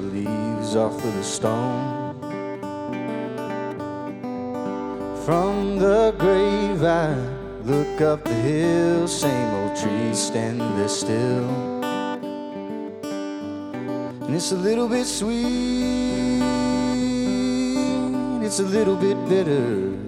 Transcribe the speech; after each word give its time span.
The 0.00 0.06
leaves 0.06 0.76
off 0.76 0.94
of 1.04 1.14
the 1.14 1.24
stone. 1.24 2.14
From 5.24 5.78
the 5.78 6.14
grave, 6.16 6.84
I 6.84 7.14
look 7.64 8.00
up 8.00 8.22
the 8.24 8.34
hill, 8.34 9.08
same 9.08 9.54
old 9.54 9.76
trees 9.76 10.18
stand 10.18 10.60
there 10.60 10.88
still. 10.88 11.48
And 14.22 14.34
it's 14.36 14.52
a 14.52 14.56
little 14.56 14.88
bit 14.88 15.06
sweet, 15.06 16.42
it's 18.46 18.60
a 18.60 18.68
little 18.76 18.96
bit 18.96 19.16
bitter. 19.28 19.98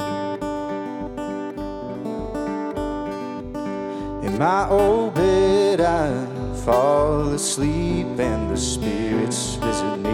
In 4.23 4.39
my 4.39 4.69
old 4.69 5.15
bed, 5.15 5.81
I 5.81 6.30
fall 6.65 7.33
asleep, 7.33 8.07
and 8.19 8.51
the 8.51 8.57
spirits 8.57 9.55
visit 9.57 9.97
me. 9.99 10.11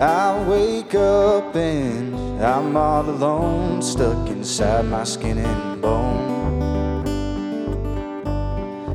I 0.00 0.44
wake 0.48 0.94
up 0.94 1.54
and 1.54 2.42
I'm 2.42 2.76
all 2.76 3.08
alone, 3.08 3.82
stuck 3.82 4.28
inside 4.28 4.86
my 4.86 5.04
skin 5.04 5.38
and 5.38 5.80
bone. 5.80 7.06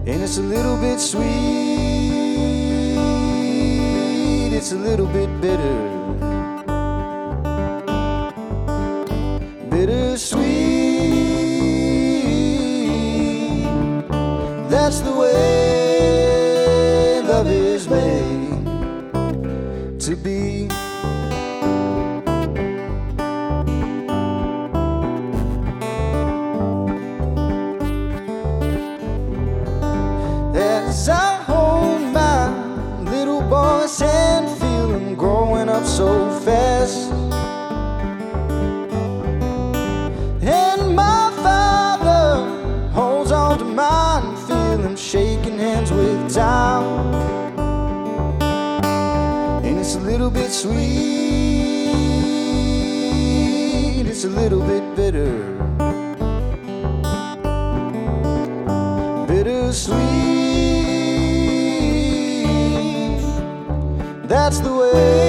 And 0.06 0.22
it's 0.24 0.38
a 0.38 0.42
little 0.42 0.78
bit 0.78 1.00
sweet, 1.00 1.28
it's 4.54 4.72
a 4.72 4.78
little 4.78 5.08
bit 5.08 5.30
bitter. 5.40 5.97
Love 17.38 17.52
is 17.52 17.88
made 17.88 18.66
to 20.00 20.16
be. 20.16 20.68
As 30.56 31.10
I 31.10 31.44
hold 31.44 32.02
my 32.12 32.50
little 33.12 33.42
boy's 33.42 34.00
hand, 34.00 34.50
feel 34.58 34.90
him 34.96 35.14
growing 35.14 35.70
up 35.70 35.86
so 35.86 36.32
fast. 36.40 36.67
That's 64.48 64.62
the 64.62 64.74
way 64.74 65.27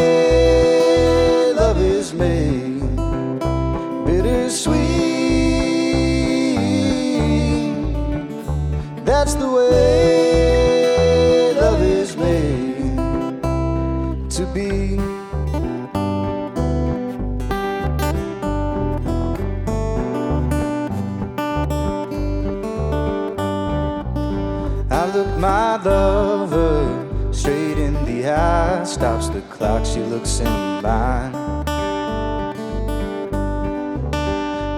stops 28.88 29.28
the 29.28 29.42
clock, 29.42 29.84
she 29.84 30.00
looks 30.00 30.40
in 30.40 30.82
mine. 30.82 31.32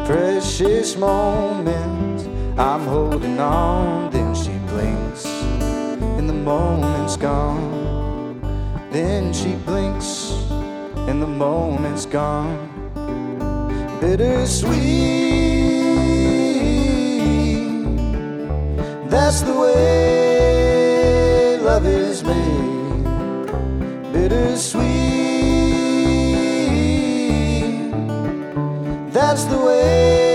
Precious 0.04 0.96
moment, 0.96 2.28
I'm 2.58 2.84
holding 2.86 3.38
on, 3.38 4.10
then 4.10 4.34
she 4.34 4.50
blinks, 4.72 5.24
and 6.18 6.28
the 6.28 6.34
moment's 6.34 7.16
gone. 7.16 8.40
Then 8.90 9.32
she 9.32 9.54
blinks, 9.64 10.32
and 11.08 11.22
the 11.22 11.28
moment's 11.28 12.04
gone. 12.04 12.68
Bittersweet. 14.00 15.20
That's 19.08 19.42
the 19.42 19.54
way 19.54 21.58
love 21.62 21.86
is 21.86 22.24
made. 22.24 22.59
Bittersweet. 24.30 24.84
That's 29.12 29.44
the 29.46 29.58
way 29.58 30.29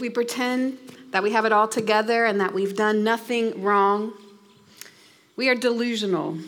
If 0.00 0.02
we 0.02 0.08
pretend 0.08 0.78
that 1.10 1.22
we 1.22 1.32
have 1.32 1.44
it 1.44 1.52
all 1.52 1.68
together 1.68 2.24
and 2.24 2.40
that 2.40 2.54
we've 2.54 2.74
done 2.74 3.04
nothing 3.04 3.62
wrong, 3.62 4.14
we 5.36 5.50
are 5.50 5.54
delusional 5.54 6.38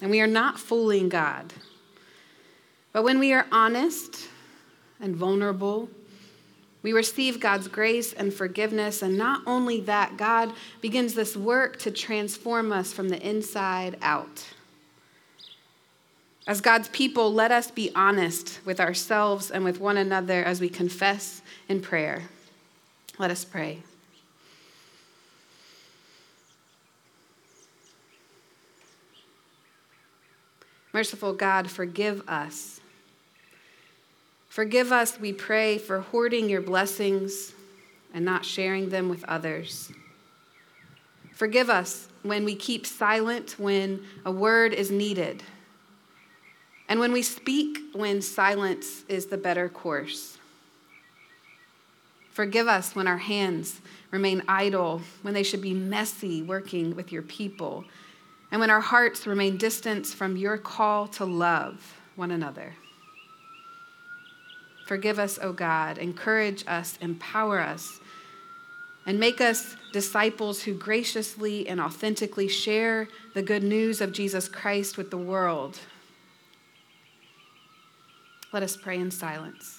and 0.00 0.10
we 0.10 0.22
are 0.22 0.26
not 0.26 0.58
fooling 0.58 1.10
God. 1.10 1.52
But 2.94 3.02
when 3.02 3.18
we 3.18 3.34
are 3.34 3.44
honest 3.52 4.30
and 5.02 5.14
vulnerable, 5.14 5.90
we 6.82 6.94
receive 6.94 7.40
God's 7.40 7.68
grace 7.68 8.14
and 8.14 8.32
forgiveness. 8.32 9.02
And 9.02 9.18
not 9.18 9.42
only 9.46 9.82
that, 9.82 10.16
God 10.16 10.54
begins 10.80 11.12
this 11.12 11.36
work 11.36 11.78
to 11.80 11.90
transform 11.90 12.72
us 12.72 12.90
from 12.90 13.10
the 13.10 13.20
inside 13.20 13.98
out. 14.00 14.46
As 16.46 16.62
God's 16.62 16.88
people, 16.88 17.34
let 17.34 17.52
us 17.52 17.70
be 17.70 17.90
honest 17.94 18.60
with 18.64 18.80
ourselves 18.80 19.50
and 19.50 19.62
with 19.62 19.78
one 19.78 19.98
another 19.98 20.42
as 20.42 20.58
we 20.58 20.70
confess 20.70 21.42
in 21.68 21.82
prayer. 21.82 22.22
Let 23.18 23.30
us 23.32 23.44
pray. 23.44 23.82
Merciful 30.92 31.32
God, 31.32 31.70
forgive 31.70 32.26
us. 32.28 32.80
Forgive 34.48 34.92
us, 34.92 35.20
we 35.20 35.32
pray, 35.32 35.78
for 35.78 36.00
hoarding 36.00 36.48
your 36.48 36.60
blessings, 36.60 37.52
and 38.14 38.24
not 38.24 38.44
sharing 38.44 38.88
them 38.88 39.08
with 39.08 39.24
others. 39.24 39.92
Forgive 41.32 41.70
us 41.70 42.08
when 42.22 42.44
we 42.44 42.56
keep 42.56 42.86
silent 42.86 43.56
when 43.58 44.02
a 44.24 44.32
word 44.32 44.72
is 44.72 44.90
needed, 44.90 45.42
and 46.88 46.98
when 46.98 47.12
we 47.12 47.22
speak 47.22 47.78
when 47.92 48.22
silence 48.22 49.04
is 49.08 49.26
the 49.26 49.38
better 49.38 49.68
course. 49.68 50.37
Forgive 52.38 52.68
us 52.68 52.94
when 52.94 53.08
our 53.08 53.18
hands 53.18 53.80
remain 54.12 54.44
idle, 54.46 55.02
when 55.22 55.34
they 55.34 55.42
should 55.42 55.60
be 55.60 55.74
messy 55.74 56.40
working 56.40 56.94
with 56.94 57.10
your 57.10 57.22
people, 57.22 57.84
and 58.52 58.60
when 58.60 58.70
our 58.70 58.80
hearts 58.80 59.26
remain 59.26 59.56
distant 59.56 60.06
from 60.06 60.36
your 60.36 60.56
call 60.56 61.08
to 61.08 61.24
love 61.24 61.98
one 62.14 62.30
another. 62.30 62.76
Forgive 64.86 65.18
us, 65.18 65.40
O 65.42 65.52
God. 65.52 65.98
Encourage 65.98 66.64
us, 66.68 66.96
empower 67.00 67.58
us, 67.58 67.98
and 69.04 69.18
make 69.18 69.40
us 69.40 69.74
disciples 69.92 70.62
who 70.62 70.74
graciously 70.74 71.66
and 71.66 71.80
authentically 71.80 72.46
share 72.46 73.08
the 73.34 73.42
good 73.42 73.64
news 73.64 74.00
of 74.00 74.12
Jesus 74.12 74.48
Christ 74.48 74.96
with 74.96 75.10
the 75.10 75.18
world. 75.18 75.76
Let 78.52 78.62
us 78.62 78.76
pray 78.76 79.00
in 79.00 79.10
silence. 79.10 79.77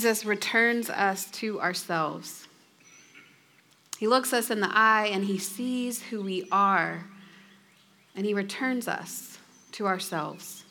Jesus 0.00 0.24
returns 0.24 0.88
us 0.88 1.30
to 1.30 1.60
ourselves. 1.60 2.48
He 3.98 4.06
looks 4.06 4.32
us 4.32 4.50
in 4.50 4.60
the 4.60 4.70
eye 4.72 5.10
and 5.12 5.26
he 5.26 5.36
sees 5.36 6.00
who 6.04 6.22
we 6.22 6.48
are, 6.50 7.04
and 8.16 8.24
he 8.24 8.32
returns 8.32 8.88
us 8.88 9.36
to 9.72 9.86
ourselves. 9.86 10.64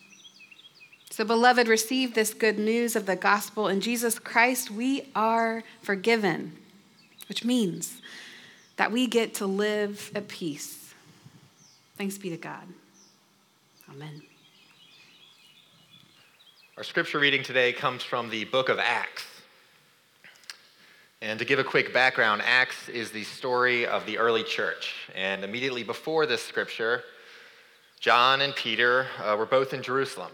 So, 1.12 1.24
beloved, 1.24 1.68
receive 1.68 2.16
this 2.16 2.34
good 2.34 2.58
news 2.58 2.96
of 2.96 3.06
the 3.06 3.16
gospel. 3.16 3.68
In 3.68 3.82
Jesus 3.82 4.18
Christ, 4.18 4.72
we 4.72 5.10
are 5.14 5.62
forgiven, 5.84 6.58
which 7.28 7.46
means 7.46 8.02
that 8.78 8.92
we 8.92 9.06
get 9.06 9.36
to 9.36 9.46
live 9.46 10.12
at 10.16 10.28
peace. 10.28 10.92
Thanks 12.00 12.18
be 12.18 12.32
to 12.32 12.38
God. 12.38 12.68
Amen. 13.92 14.24
Our 16.80 16.84
scripture 16.86 17.20
reading 17.20 17.44
today 17.44 17.74
comes 17.74 18.04
from 18.04 18.30
the 18.30 18.46
book 18.46 18.70
of 18.70 18.80
Acts. 18.80 19.26
And 21.22 21.38
to 21.38 21.44
give 21.44 21.60
a 21.60 21.64
quick 21.66 21.94
background, 21.94 22.42
Acts 22.46 22.88
is 22.88 23.12
the 23.12 23.26
story 23.26 23.86
of 23.86 24.06
the 24.06 24.18
early 24.18 24.46
church. 24.46 24.94
And 25.14 25.44
immediately 25.44 25.84
before 25.84 26.26
this 26.26 26.42
scripture, 26.42 27.04
John 28.00 28.40
and 28.40 28.56
Peter 28.56 29.08
uh, 29.22 29.36
were 29.38 29.46
both 29.46 29.74
in 29.74 29.84
Jerusalem. 29.84 30.32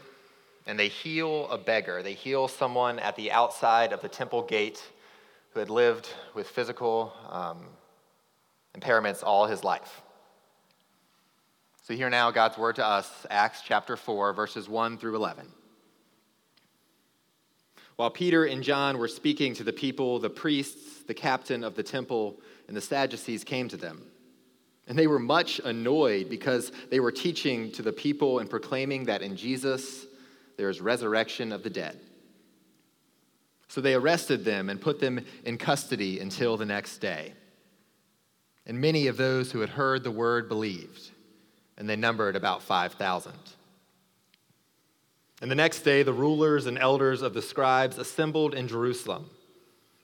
And 0.68 0.78
they 0.78 0.88
heal 0.88 1.50
a 1.50 1.58
beggar. 1.58 2.04
They 2.04 2.14
heal 2.14 2.48
someone 2.48 3.00
at 3.00 3.16
the 3.16 3.32
outside 3.32 3.92
of 3.92 4.04
the 4.04 4.08
temple 4.08 4.44
gate 4.44 4.84
who 5.56 5.60
had 5.60 5.72
lived 5.72 6.10
with 6.36 6.48
physical 6.48 7.12
um, 7.28 7.58
impairments 8.78 9.24
all 9.24 9.48
his 9.48 9.64
life. 9.64 10.04
So, 11.82 11.96
hear 11.96 12.12
now 12.12 12.30
God's 12.30 12.60
word 12.60 12.76
to 12.76 12.86
us, 12.86 13.26
Acts 13.32 13.64
chapter 13.66 13.98
4, 13.98 14.32
verses 14.34 14.70
1 14.70 15.00
through 15.00 15.16
11. 15.16 15.52
While 17.96 18.10
Peter 18.10 18.46
and 18.46 18.62
John 18.62 18.98
were 18.98 19.08
speaking 19.08 19.54
to 19.56 19.64
the 19.64 19.74
people, 19.74 20.20
the 20.20 20.30
priests, 20.30 21.04
the 21.04 21.14
captain 21.14 21.64
of 21.64 21.76
the 21.76 21.84
temple, 21.84 22.40
and 22.68 22.76
the 22.76 22.82
Sadducees 22.82 23.44
came 23.44 23.70
to 23.70 23.78
them. 23.78 24.04
And 24.88 25.00
they 25.00 25.08
were 25.08 25.20
much 25.20 25.60
annoyed 25.64 26.30
because 26.30 26.72
they 26.90 27.00
were 27.00 27.12
teaching 27.12 27.72
to 27.72 27.82
the 27.82 27.94
people 27.94 28.40
and 28.40 28.50
proclaiming 28.50 29.06
that 29.06 29.22
in 29.22 29.36
Jesus 29.36 30.06
there 30.58 30.70
is 30.70 30.82
resurrection 30.82 31.52
of 31.52 31.64
the 31.64 31.70
dead. 31.70 32.00
So 33.68 33.82
they 33.82 33.96
arrested 33.96 34.46
them 34.46 34.70
and 34.70 34.80
put 34.80 35.00
them 35.00 35.26
in 35.44 35.58
custody 35.58 36.20
until 36.20 36.56
the 36.56 36.66
next 36.66 37.00
day. 37.00 37.34
And 38.66 38.80
many 38.80 39.08
of 39.08 39.18
those 39.18 39.52
who 39.52 39.60
had 39.60 39.70
heard 39.70 40.04
the 40.04 40.12
word 40.12 40.48
believed, 40.48 41.10
and 41.78 41.90
they 41.90 41.96
numbered 41.96 42.36
about 42.36 42.62
5,000. 42.62 43.34
And 45.42 45.52
the 45.52 45.56
next 45.56 45.82
day, 45.82 46.04
the 46.04 46.14
rulers 46.14 46.66
and 46.66 46.78
elders 46.78 47.22
of 47.22 47.34
the 47.34 47.42
scribes 47.42 47.98
assembled 47.98 48.54
in 48.54 48.68
Jerusalem 48.68 49.30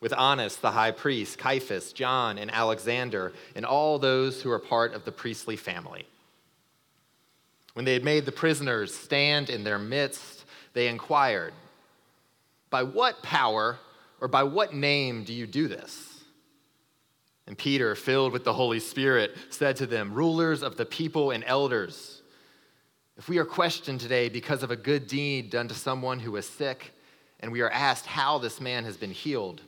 with 0.02 0.18
Annas 0.18 0.58
the 0.58 0.72
high 0.72 0.92
priest, 0.92 1.38
Caiaphas, 1.38 1.94
John, 1.94 2.38
and 2.38 2.52
Alexander, 2.52 3.32
and 3.56 3.66
all 3.66 4.00
those 4.00 4.42
who 4.42 4.50
were 4.50 4.60
part 4.60 4.94
of 4.94 5.06
the 5.06 5.12
priestly 5.12 5.56
family. 5.56 6.06
When 7.74 7.86
they 7.86 7.94
had 7.94 8.04
made 8.04 8.26
the 8.26 8.32
prisoners 8.32 8.94
stand 8.94 9.50
in 9.50 9.64
their 9.64 9.80
midst, 9.80 10.44
they 10.74 10.88
inquired, 10.88 11.54
By 12.70 12.84
what 12.84 13.24
power 13.24 13.80
or 14.20 14.28
by 14.28 14.44
what 14.44 14.74
name 14.74 15.24
do 15.24 15.34
you 15.34 15.48
do 15.48 15.68
this? 15.68 16.24
And 17.48 17.58
Peter, 17.58 17.96
filled 17.96 18.34
with 18.34 18.44
the 18.44 18.54
Holy 18.54 18.80
Spirit, 18.80 19.36
said 19.50 19.76
to 19.78 19.86
them, 19.86 20.14
Rulers 20.14 20.64
of 20.64 20.78
the 20.78 20.86
people 20.86 21.32
and 21.32 21.44
elders, 21.46 22.21
if 23.22 23.30
we 23.30 23.38
are 23.38 23.46
questioned 23.46 24.00
today 24.00 24.30
because 24.30 24.64
of 24.64 24.72
a 24.72 24.76
good 24.76 25.06
deed 25.06 25.52
done 25.52 25.68
to 25.68 25.76
someone 25.76 26.20
who 26.20 26.36
is 26.38 26.50
sick, 26.50 26.92
and 27.40 27.52
we 27.52 27.62
are 27.62 27.70
asked 27.70 28.08
how 28.08 28.40
this 28.40 28.60
man 28.60 28.84
has 28.84 28.98
been 28.98 29.12
healed, 29.12 29.62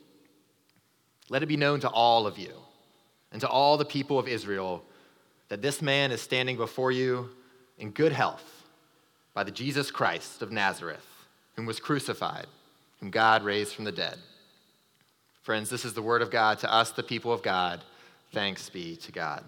let 1.29 1.43
it 1.43 1.45
be 1.45 1.55
known 1.55 1.79
to 1.79 1.87
all 1.87 2.25
of 2.25 2.39
you 2.39 2.51
and 3.31 3.39
to 3.41 3.47
all 3.47 3.77
the 3.77 3.85
people 3.85 4.17
of 4.17 4.27
Israel 4.27 4.83
that 5.49 5.61
this 5.61 5.83
man 5.83 6.11
is 6.11 6.19
standing 6.19 6.57
before 6.57 6.91
you 6.91 7.29
in 7.77 7.91
good 7.91 8.11
health 8.11 8.65
by 9.35 9.43
the 9.43 9.51
Jesus 9.51 9.91
Christ 9.91 10.41
of 10.41 10.51
Nazareth, 10.51 11.05
whom 11.55 11.67
was 11.67 11.79
crucified, 11.79 12.47
whom 13.01 13.11
God 13.11 13.43
raised 13.43 13.75
from 13.75 13.85
the 13.85 13.91
dead. 13.91 14.17
Friends, 15.43 15.69
this 15.69 15.85
is 15.85 15.93
the 15.93 16.01
word 16.01 16.23
of 16.23 16.31
God 16.31 16.57
to 16.57 16.73
us, 16.73 16.89
the 16.89 17.03
people 17.03 17.31
of 17.31 17.43
God. 17.43 17.83
Thanks 18.31 18.67
be 18.71 18.95
to 18.95 19.11
God. 19.11 19.43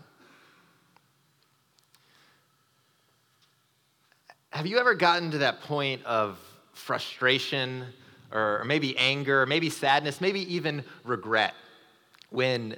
Have 4.56 4.66
you 4.66 4.80
ever 4.80 4.94
gotten 4.94 5.32
to 5.32 5.40
that 5.40 5.60
point 5.60 6.02
of 6.06 6.40
frustration 6.72 7.88
or 8.32 8.64
maybe 8.64 8.98
anger, 8.98 9.46
maybe 9.46 9.70
sadness, 9.70 10.22
maybe 10.22 10.56
even 10.56 10.86
regret 11.04 11.54
when 12.30 12.78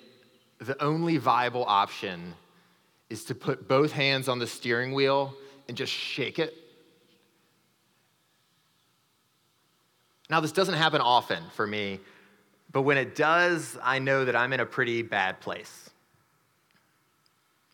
the 0.57 0.83
only 0.83 1.17
viable 1.17 1.63
option 1.65 2.33
is 3.11 3.25
to 3.25 3.35
put 3.35 3.67
both 3.67 3.91
hands 3.91 4.27
on 4.27 4.39
the 4.39 4.47
steering 4.47 4.95
wheel 4.95 5.35
and 5.67 5.77
just 5.77 5.93
shake 5.93 6.39
it? 6.39 6.55
Now, 10.31 10.39
this 10.39 10.53
doesn't 10.53 10.73
happen 10.73 10.99
often 10.99 11.43
for 11.53 11.67
me, 11.67 11.99
but 12.71 12.81
when 12.81 12.97
it 12.97 13.15
does, 13.15 13.77
I 13.83 13.99
know 13.99 14.25
that 14.25 14.35
I'm 14.35 14.51
in 14.51 14.61
a 14.61 14.65
pretty 14.65 15.03
bad 15.03 15.41
place. 15.41 15.91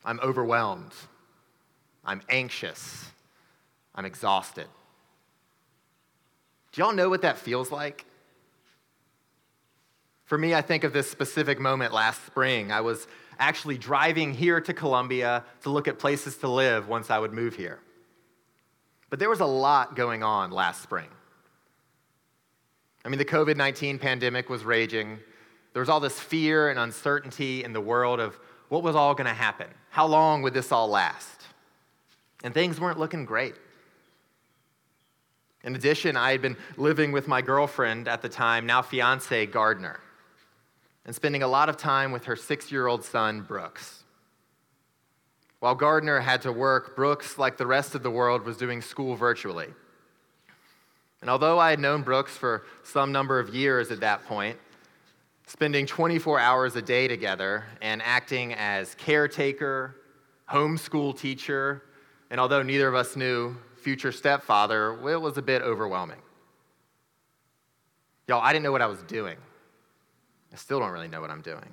I'm 0.03 0.19
overwhelmed. 0.19 0.91
I'm 2.03 2.21
anxious. 2.27 3.12
I'm 3.95 4.05
exhausted. 4.05 4.67
Do 6.71 6.81
y'all 6.81 6.93
know 6.93 7.09
what 7.09 7.21
that 7.21 7.37
feels 7.37 7.71
like? 7.71 8.05
For 10.25 10.37
me, 10.37 10.55
I 10.55 10.61
think 10.61 10.83
of 10.83 10.93
this 10.93 11.09
specific 11.09 11.59
moment 11.59 11.93
last 11.93 12.25
spring. 12.25 12.71
I 12.71 12.81
was 12.81 13.07
actually 13.37 13.77
driving 13.77 14.33
here 14.33 14.59
to 14.61 14.73
Columbia 14.73 15.43
to 15.61 15.69
look 15.69 15.87
at 15.87 15.99
places 15.99 16.37
to 16.37 16.47
live 16.47 16.87
once 16.87 17.09
I 17.09 17.19
would 17.19 17.33
move 17.33 17.55
here. 17.55 17.79
But 19.09 19.19
there 19.19 19.29
was 19.29 19.41
a 19.41 19.45
lot 19.45 19.95
going 19.95 20.23
on 20.23 20.49
last 20.49 20.81
spring. 20.81 21.07
I 23.05 23.09
mean, 23.09 23.19
the 23.19 23.25
COVID 23.25 23.57
19 23.57 23.99
pandemic 23.99 24.49
was 24.49 24.63
raging. 24.63 25.19
There 25.73 25.81
was 25.81 25.89
all 25.89 25.99
this 25.99 26.19
fear 26.19 26.69
and 26.69 26.79
uncertainty 26.79 27.63
in 27.63 27.73
the 27.73 27.81
world 27.81 28.19
of 28.19 28.39
what 28.69 28.81
was 28.81 28.95
all 28.95 29.13
going 29.13 29.27
to 29.27 29.33
happen. 29.33 29.67
How 29.89 30.07
long 30.07 30.41
would 30.41 30.53
this 30.53 30.71
all 30.71 30.87
last? 30.87 31.41
And 32.43 32.53
things 32.53 32.79
weren't 32.79 32.97
looking 32.97 33.25
great. 33.25 33.55
In 35.63 35.75
addition, 35.75 36.17
I 36.17 36.31
had 36.31 36.41
been 36.41 36.57
living 36.75 37.11
with 37.11 37.27
my 37.27 37.41
girlfriend 37.41 38.07
at 38.07 38.21
the 38.21 38.29
time, 38.29 38.65
now 38.65 38.81
fiance 38.81 39.45
Gardner, 39.45 39.99
and 41.05 41.15
spending 41.15 41.43
a 41.43 41.47
lot 41.47 41.69
of 41.69 41.77
time 41.77 42.11
with 42.11 42.25
her 42.25 42.35
six 42.35 42.71
year 42.71 42.87
old 42.87 43.03
son, 43.05 43.41
Brooks. 43.41 44.03
While 45.59 45.75
Gardner 45.75 46.19
had 46.19 46.41
to 46.41 46.51
work, 46.51 46.95
Brooks, 46.95 47.37
like 47.37 47.55
the 47.55 47.65
rest 47.65 47.95
of 47.95 48.03
the 48.03 48.11
world, 48.11 48.43
was 48.43 48.57
doing 48.57 48.81
school 48.81 49.15
virtually. 49.15 49.69
And 51.21 51.29
although 51.29 51.57
I 51.57 51.69
had 51.69 51.79
known 51.79 52.01
Brooks 52.01 52.35
for 52.35 52.65
some 52.83 53.13
number 53.13 53.39
of 53.39 53.55
years 53.55 53.89
at 53.89 54.01
that 54.01 54.25
point, 54.25 54.57
spending 55.47 55.85
24 55.85 56.37
hours 56.37 56.75
a 56.75 56.81
day 56.81 57.07
together 57.07 57.63
and 57.81 58.01
acting 58.01 58.53
as 58.55 58.93
caretaker, 58.95 59.95
homeschool 60.49 61.17
teacher, 61.17 61.83
and 62.29 62.41
although 62.41 62.61
neither 62.61 62.89
of 62.89 62.95
us 62.95 63.15
knew 63.15 63.55
future 63.83 64.11
stepfather, 64.11 64.93
it 65.09 65.21
was 65.21 65.37
a 65.37 65.41
bit 65.41 65.61
overwhelming. 65.61 66.19
Y'all, 68.27 68.41
I 68.41 68.53
didn't 68.53 68.63
know 68.63 68.71
what 68.71 68.81
I 68.81 68.87
was 68.87 69.03
doing. 69.03 69.37
I 70.51 70.55
still 70.55 70.79
don't 70.79 70.91
really 70.91 71.09
know 71.09 71.19
what 71.19 71.29
I'm 71.29 71.41
doing. 71.41 71.69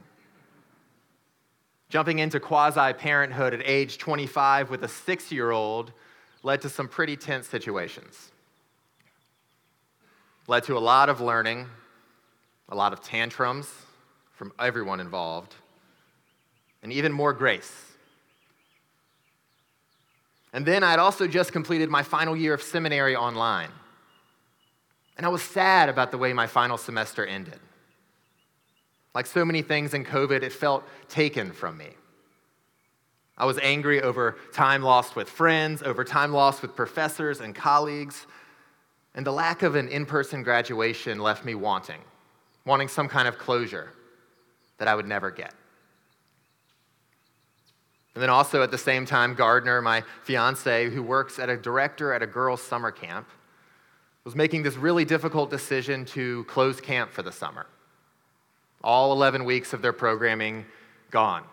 Jumping 1.89 2.19
into 2.19 2.41
quasi 2.41 2.93
parenthood 2.95 3.55
at 3.55 3.63
age 3.65 3.99
25 3.99 4.71
with 4.71 4.83
a 4.85 4.89
six 4.89 5.31
year 5.31 5.51
old 5.51 5.93
led 6.43 6.61
to 6.63 6.69
some 6.69 6.89
pretty 6.89 7.17
tense 7.17 7.47
situations. 7.49 8.31
Led 10.47 10.65
to 10.65 10.77
a 10.77 10.81
lot 10.81 11.09
of 11.09 11.21
learning, 11.21 11.67
a 12.69 12.75
lot 12.75 12.93
of 12.93 13.01
tantrums 13.01 13.71
from 14.33 14.53
everyone 14.59 14.99
involved, 15.01 15.55
and 16.83 16.93
even 16.93 17.13
more 17.13 17.33
grace 17.33 17.90
and 20.53 20.67
then 20.67 20.83
I'd 20.83 20.99
also 20.99 21.27
just 21.27 21.53
completed 21.53 21.89
my 21.89 22.03
final 22.03 22.37
year 22.37 22.55
of 22.55 22.63
seminary 22.63 23.15
online. 23.15 23.71
And 25.17 25.27
I 25.27 25.29
was 25.29 25.43
sad 25.43 25.89
about 25.89 26.11
the 26.11 26.19
way 26.19 26.33
my 26.33 26.47
final 26.47 26.79
semester 26.79 27.25
ended. 27.25 27.61
Like 29.15 29.27
so 29.27 29.45
many 29.45 29.63
things 29.63 29.95
in 29.95 30.05
COVID, 30.05 30.43
it 30.43 30.53
felt 30.53 30.85
taken 31.09 31.53
from 31.53 31.77
me. 31.77 31.91
I 33.37 33.45
was 33.45 33.59
angry 33.59 34.03
over 34.03 34.37
time 34.53 34.83
lost 34.83 35.17
with 35.17 35.29
friends, 35.29 35.83
over 35.83 36.05
time 36.05 36.33
lost 36.33 36.63
with 36.63 36.77
professors 36.77 37.41
and 37.41 37.55
colleagues, 37.55 38.27
and 39.15 39.27
the 39.27 39.33
lack 39.33 39.63
of 39.63 39.75
an 39.77 39.89
in 39.89 40.07
person 40.07 40.43
graduation 40.43 41.19
left 41.19 41.45
me 41.45 41.55
wanting, 41.55 42.01
wanting 42.65 42.89
some 42.89 43.09
kind 43.09 43.27
of 43.27 43.39
closure 43.39 43.93
that 44.79 44.89
I 44.89 44.95
would 44.95 45.09
never 45.09 45.31
get. 45.31 45.55
And 48.15 48.23
then 48.23 48.31
also 48.31 48.63
at 48.63 48.71
the 48.71 48.79
same 48.79 49.07
time, 49.07 49.35
Gardner, 49.35 49.81
my 49.81 50.03
fiance, 50.25 50.91
who 50.91 51.03
works 51.03 51.39
at 51.39 51.49
a 51.49 51.57
director 51.57 52.13
at 52.13 52.23
a 52.23 52.27
girls' 52.27 52.63
summer 52.63 52.91
camp, 52.91 53.29
was 54.25 54.35
making 54.35 54.63
this 54.63 54.77
really 54.77 55.05
difficult 55.05 55.51
decision 55.51 56.05
to 56.05 56.45
close 56.45 56.81
camp 56.81 57.13
for 57.13 57.23
the 57.23 57.33
summer. 57.33 57.67
All 58.83 59.13
11 59.13 59.45
weeks 59.45 59.73
of 59.73 59.83
their 59.83 59.93
programming 59.93 60.67
gone 61.11 61.45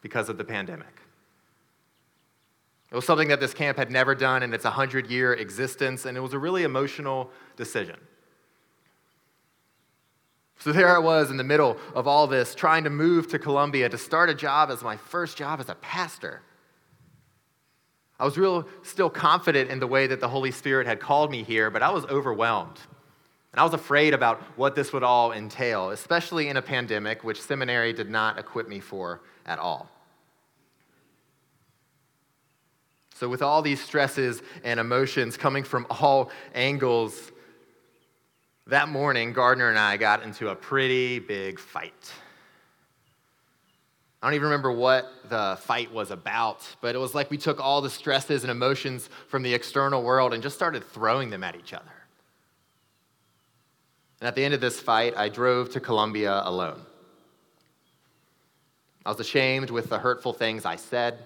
because 0.00 0.28
of 0.28 0.38
the 0.38 0.44
pandemic. 0.44 1.00
It 2.90 2.94
was 2.94 3.06
something 3.06 3.28
that 3.28 3.40
this 3.40 3.54
camp 3.54 3.76
had 3.76 3.90
never 3.90 4.14
done 4.14 4.42
in 4.44 4.54
its 4.54 4.64
100 4.64 5.10
year 5.10 5.34
existence, 5.34 6.04
and 6.04 6.16
it 6.16 6.20
was 6.20 6.32
a 6.32 6.38
really 6.38 6.62
emotional 6.62 7.30
decision. 7.56 7.96
So 10.58 10.72
there 10.72 10.94
I 10.94 10.98
was 10.98 11.30
in 11.30 11.36
the 11.36 11.44
middle 11.44 11.76
of 11.94 12.06
all 12.06 12.26
this, 12.26 12.54
trying 12.54 12.84
to 12.84 12.90
move 12.90 13.28
to 13.28 13.38
Columbia 13.38 13.88
to 13.88 13.98
start 13.98 14.30
a 14.30 14.34
job 14.34 14.70
as 14.70 14.82
my 14.82 14.96
first 14.96 15.36
job 15.36 15.60
as 15.60 15.68
a 15.68 15.74
pastor. 15.74 16.42
I 18.18 18.24
was 18.24 18.38
real 18.38 18.66
still 18.82 19.10
confident 19.10 19.70
in 19.70 19.80
the 19.80 19.86
way 19.86 20.06
that 20.06 20.20
the 20.20 20.28
Holy 20.28 20.52
Spirit 20.52 20.86
had 20.86 21.00
called 21.00 21.30
me 21.30 21.42
here, 21.42 21.70
but 21.70 21.82
I 21.82 21.90
was 21.90 22.04
overwhelmed. 22.06 22.78
And 23.52 23.60
I 23.60 23.64
was 23.64 23.74
afraid 23.74 24.14
about 24.14 24.40
what 24.56 24.74
this 24.74 24.92
would 24.92 25.02
all 25.02 25.32
entail, 25.32 25.90
especially 25.90 26.48
in 26.48 26.56
a 26.56 26.62
pandemic, 26.62 27.22
which 27.22 27.40
seminary 27.40 27.92
did 27.92 28.10
not 28.10 28.38
equip 28.38 28.68
me 28.68 28.80
for 28.80 29.20
at 29.46 29.58
all. 29.58 29.88
So, 33.14 33.28
with 33.28 33.42
all 33.42 33.62
these 33.62 33.80
stresses 33.80 34.42
and 34.64 34.80
emotions 34.80 35.36
coming 35.36 35.62
from 35.62 35.86
all 35.88 36.32
angles, 36.52 37.30
that 38.66 38.88
morning, 38.88 39.32
Gardner 39.32 39.68
and 39.68 39.78
I 39.78 39.96
got 39.96 40.22
into 40.22 40.48
a 40.48 40.56
pretty 40.56 41.18
big 41.18 41.58
fight. 41.58 42.12
I 44.22 44.26
don't 44.26 44.34
even 44.34 44.44
remember 44.44 44.72
what 44.72 45.06
the 45.28 45.58
fight 45.60 45.92
was 45.92 46.10
about, 46.10 46.66
but 46.80 46.94
it 46.94 46.98
was 46.98 47.14
like 47.14 47.30
we 47.30 47.36
took 47.36 47.60
all 47.60 47.82
the 47.82 47.90
stresses 47.90 48.42
and 48.42 48.50
emotions 48.50 49.10
from 49.28 49.42
the 49.42 49.52
external 49.52 50.02
world 50.02 50.32
and 50.32 50.42
just 50.42 50.56
started 50.56 50.82
throwing 50.82 51.28
them 51.28 51.44
at 51.44 51.56
each 51.56 51.74
other. 51.74 51.92
And 54.20 54.28
at 54.28 54.34
the 54.34 54.42
end 54.42 54.54
of 54.54 54.62
this 54.62 54.80
fight, 54.80 55.14
I 55.14 55.28
drove 55.28 55.70
to 55.72 55.80
Columbia 55.80 56.40
alone. 56.44 56.80
I 59.04 59.10
was 59.10 59.20
ashamed 59.20 59.68
with 59.68 59.90
the 59.90 59.98
hurtful 59.98 60.32
things 60.32 60.64
I 60.64 60.76
said 60.76 61.18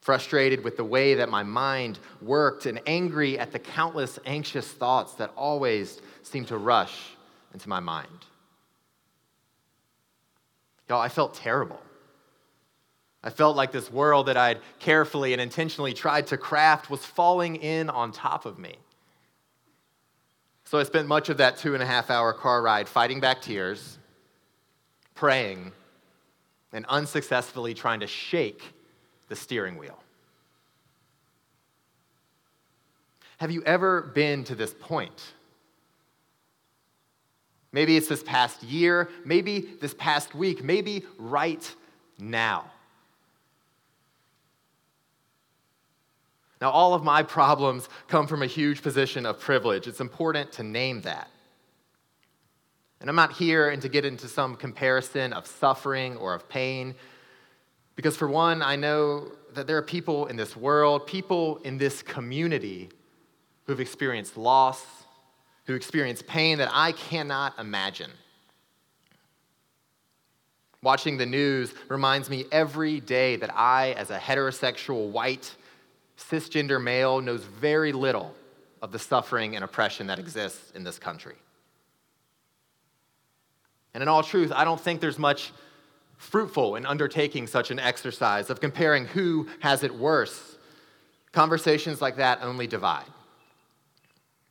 frustrated 0.00 0.64
with 0.64 0.76
the 0.76 0.84
way 0.84 1.14
that 1.14 1.28
my 1.28 1.42
mind 1.42 1.98
worked, 2.22 2.66
and 2.66 2.80
angry 2.86 3.38
at 3.38 3.52
the 3.52 3.58
countless 3.58 4.18
anxious 4.24 4.66
thoughts 4.66 5.14
that 5.14 5.30
always 5.36 6.00
seemed 6.22 6.48
to 6.48 6.56
rush 6.56 7.16
into 7.52 7.68
my 7.68 7.80
mind. 7.80 8.06
Y'all, 10.88 11.00
I 11.00 11.08
felt 11.08 11.34
terrible. 11.34 11.80
I 13.22 13.30
felt 13.30 13.56
like 13.56 13.72
this 13.72 13.90
world 13.90 14.26
that 14.26 14.36
I'd 14.36 14.60
carefully 14.78 15.32
and 15.32 15.42
intentionally 15.42 15.92
tried 15.92 16.28
to 16.28 16.38
craft 16.38 16.88
was 16.88 17.04
falling 17.04 17.56
in 17.56 17.90
on 17.90 18.12
top 18.12 18.46
of 18.46 18.58
me. 18.58 18.76
So 20.64 20.78
I 20.78 20.84
spent 20.84 21.08
much 21.08 21.28
of 21.28 21.38
that 21.38 21.56
two 21.56 21.74
and 21.74 21.82
a 21.82 21.86
half 21.86 22.10
hour 22.10 22.32
car 22.32 22.62
ride 22.62 22.88
fighting 22.88 23.20
back 23.20 23.42
tears, 23.42 23.98
praying, 25.14 25.72
and 26.72 26.86
unsuccessfully 26.86 27.74
trying 27.74 28.00
to 28.00 28.06
shake 28.06 28.62
the 29.28 29.36
steering 29.36 29.76
wheel. 29.76 29.98
Have 33.38 33.50
you 33.50 33.62
ever 33.64 34.02
been 34.02 34.44
to 34.44 34.54
this 34.54 34.74
point? 34.78 35.32
Maybe 37.70 37.96
it's 37.96 38.08
this 38.08 38.22
past 38.22 38.62
year, 38.62 39.10
maybe 39.24 39.60
this 39.80 39.94
past 39.94 40.34
week, 40.34 40.64
maybe 40.64 41.04
right 41.18 41.74
now. 42.18 42.64
Now, 46.60 46.70
all 46.70 46.94
of 46.94 47.04
my 47.04 47.22
problems 47.22 47.88
come 48.08 48.26
from 48.26 48.42
a 48.42 48.46
huge 48.46 48.82
position 48.82 49.24
of 49.26 49.38
privilege. 49.38 49.86
It's 49.86 50.00
important 50.00 50.50
to 50.52 50.64
name 50.64 51.02
that. 51.02 51.28
And 53.00 53.08
I'm 53.08 53.14
not 53.14 53.34
here 53.34 53.68
and 53.68 53.80
to 53.82 53.88
get 53.88 54.04
into 54.04 54.26
some 54.26 54.56
comparison 54.56 55.32
of 55.32 55.46
suffering 55.46 56.16
or 56.16 56.34
of 56.34 56.48
pain, 56.48 56.96
because 57.98 58.16
for 58.16 58.28
one, 58.28 58.62
I 58.62 58.76
know 58.76 59.32
that 59.54 59.66
there 59.66 59.76
are 59.76 59.82
people 59.82 60.26
in 60.26 60.36
this 60.36 60.56
world, 60.56 61.04
people 61.04 61.56
in 61.64 61.78
this 61.78 62.00
community 62.00 62.90
who've 63.64 63.80
experienced 63.80 64.36
loss, 64.36 64.86
who 65.64 65.74
experience 65.74 66.22
pain 66.22 66.58
that 66.58 66.70
I 66.72 66.92
cannot 66.92 67.58
imagine. 67.58 68.12
Watching 70.80 71.18
the 71.18 71.26
news 71.26 71.74
reminds 71.88 72.30
me 72.30 72.44
every 72.52 73.00
day 73.00 73.34
that 73.34 73.50
I, 73.52 73.94
as 73.94 74.10
a 74.10 74.18
heterosexual, 74.18 75.10
white, 75.10 75.52
cisgender 76.16 76.80
male, 76.80 77.20
knows 77.20 77.42
very 77.42 77.90
little 77.90 78.32
of 78.80 78.92
the 78.92 79.00
suffering 79.00 79.56
and 79.56 79.64
oppression 79.64 80.06
that 80.06 80.20
exists 80.20 80.70
in 80.70 80.84
this 80.84 81.00
country. 81.00 81.34
And 83.92 84.02
in 84.02 84.08
all 84.08 84.22
truth, 84.22 84.52
I 84.54 84.62
don't 84.62 84.80
think 84.80 85.00
there's 85.00 85.18
much 85.18 85.50
fruitful 86.18 86.76
in 86.76 86.84
undertaking 86.84 87.46
such 87.46 87.70
an 87.70 87.78
exercise 87.78 88.50
of 88.50 88.60
comparing 88.60 89.06
who 89.06 89.48
has 89.60 89.82
it 89.82 89.94
worse. 89.94 90.56
Conversations 91.32 92.02
like 92.02 92.16
that 92.16 92.40
only 92.42 92.66
divide. 92.66 93.06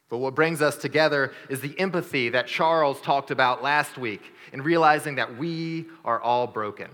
But 0.10 0.20
what 0.20 0.36
brings 0.36 0.62
us 0.62 0.78
together 0.78 1.34
is 1.50 1.60
the 1.60 1.78
empathy 1.80 2.30
that 2.30 2.48
Charles 2.48 3.02
talked 3.02 3.30
about 3.30 3.62
last 3.62 3.98
week 3.98 4.22
in 4.54 4.62
realizing 4.62 5.16
that 5.16 5.38
we 5.38 5.86
are 6.06 6.22
all 6.22 6.48
broken. 6.48 6.90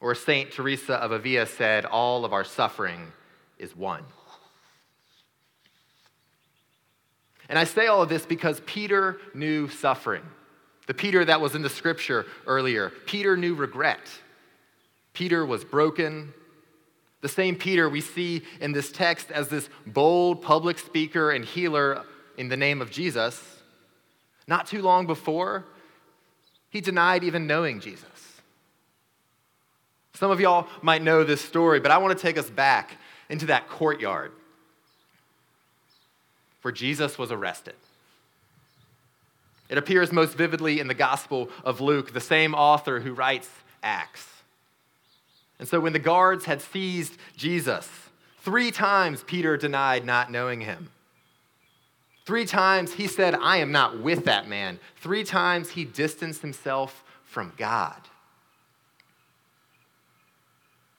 Or 0.00 0.14
St. 0.14 0.52
Teresa 0.52 0.94
of 0.94 1.10
Avila 1.10 1.46
said, 1.46 1.84
all 1.84 2.24
of 2.24 2.32
our 2.32 2.44
suffering 2.44 3.12
is 3.58 3.74
one. 3.74 4.04
And 7.48 7.58
I 7.58 7.64
say 7.64 7.88
all 7.88 8.02
of 8.02 8.08
this 8.08 8.24
because 8.24 8.60
Peter 8.66 9.18
knew 9.34 9.68
suffering. 9.68 10.22
The 10.88 10.94
Peter 10.94 11.22
that 11.22 11.42
was 11.42 11.54
in 11.54 11.60
the 11.60 11.68
scripture 11.68 12.24
earlier, 12.46 12.90
Peter 13.04 13.36
knew 13.36 13.54
regret. 13.54 14.00
Peter 15.12 15.44
was 15.44 15.62
broken. 15.62 16.32
The 17.20 17.28
same 17.28 17.56
Peter 17.56 17.90
we 17.90 18.00
see 18.00 18.42
in 18.58 18.72
this 18.72 18.90
text 18.90 19.30
as 19.30 19.48
this 19.48 19.68
bold 19.86 20.40
public 20.40 20.78
speaker 20.78 21.30
and 21.30 21.44
healer 21.44 22.04
in 22.38 22.48
the 22.48 22.56
name 22.56 22.80
of 22.80 22.90
Jesus. 22.90 23.38
Not 24.46 24.66
too 24.66 24.80
long 24.80 25.06
before, 25.06 25.66
he 26.70 26.80
denied 26.80 27.22
even 27.22 27.46
knowing 27.46 27.80
Jesus. 27.80 28.40
Some 30.14 30.30
of 30.30 30.40
y'all 30.40 30.68
might 30.80 31.02
know 31.02 31.22
this 31.22 31.42
story, 31.42 31.80
but 31.80 31.90
I 31.90 31.98
want 31.98 32.16
to 32.16 32.22
take 32.22 32.38
us 32.38 32.48
back 32.48 32.96
into 33.28 33.46
that 33.46 33.68
courtyard 33.68 34.32
where 36.62 36.72
Jesus 36.72 37.18
was 37.18 37.30
arrested. 37.30 37.74
It 39.68 39.78
appears 39.78 40.12
most 40.12 40.34
vividly 40.34 40.80
in 40.80 40.88
the 40.88 40.94
Gospel 40.94 41.50
of 41.64 41.80
Luke, 41.80 42.12
the 42.12 42.20
same 42.20 42.54
author 42.54 43.00
who 43.00 43.12
writes 43.12 43.48
Acts. 43.82 44.26
And 45.58 45.68
so 45.68 45.80
when 45.80 45.92
the 45.92 45.98
guards 45.98 46.44
had 46.44 46.62
seized 46.62 47.16
Jesus, 47.36 47.88
three 48.40 48.70
times 48.70 49.24
Peter 49.24 49.56
denied 49.56 50.04
not 50.04 50.30
knowing 50.30 50.60
him. 50.62 50.90
Three 52.24 52.44
times 52.44 52.94
he 52.94 53.06
said, 53.06 53.34
I 53.34 53.56
am 53.58 53.72
not 53.72 54.00
with 54.00 54.26
that 54.26 54.48
man. 54.48 54.78
Three 54.96 55.24
times 55.24 55.70
he 55.70 55.84
distanced 55.84 56.42
himself 56.42 57.02
from 57.24 57.52
God. 57.56 57.96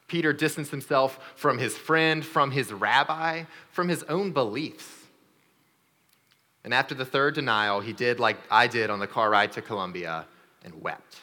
Peter 0.08 0.34
distanced 0.34 0.71
himself 0.71 1.34
from 1.36 1.60
his 1.60 1.77
friend, 1.77 2.25
from 2.25 2.51
his 2.51 2.73
rabbi, 2.73 3.43
from 3.71 3.88
his 3.88 4.03
own 4.03 4.32
beliefs. 4.32 4.98
And 6.63 6.73
after 6.73 6.93
the 6.93 7.05
third 7.05 7.35
denial, 7.35 7.79
he 7.79 7.93
did 7.93 8.19
like 8.19 8.37
I 8.51 8.67
did 8.67 8.89
on 8.89 8.99
the 8.99 9.07
car 9.07 9.29
ride 9.29 9.51
to 9.53 9.61
Columbia 9.61 10.25
and 10.63 10.81
wept. 10.81 11.21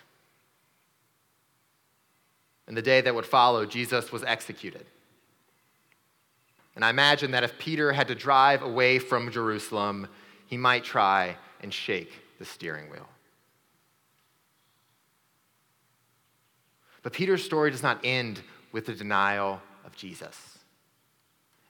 And 2.67 2.77
the 2.77 2.83
day 2.83 3.01
that 3.01 3.15
would 3.15 3.27
follow, 3.27 3.65
Jesus 3.65 4.11
was 4.11 4.25
executed. 4.25 4.87
And 6.75 6.85
I 6.85 6.91
imagine 6.91 7.31
that 7.31 7.45
if 7.45 7.59
Peter 7.59 7.93
had 7.93 8.09
to 8.09 8.15
drive 8.15 8.63
away 8.63 8.99
from 8.99 9.31
Jerusalem, 9.31 10.09
he 10.47 10.57
might 10.57 10.85
try 10.85 11.37
and 11.61 11.73
shake 11.73 12.13
the 12.39 12.45
steering 12.45 12.91
wheel. 12.91 13.09
But 17.03 17.13
Peter's 17.13 17.45
story 17.45 17.71
does 17.71 17.83
not 17.83 18.01
end 18.05 18.43
with 18.73 18.87
the 18.87 18.95
denial 18.95 19.61
of 19.85 19.95
Jesus 19.95 20.56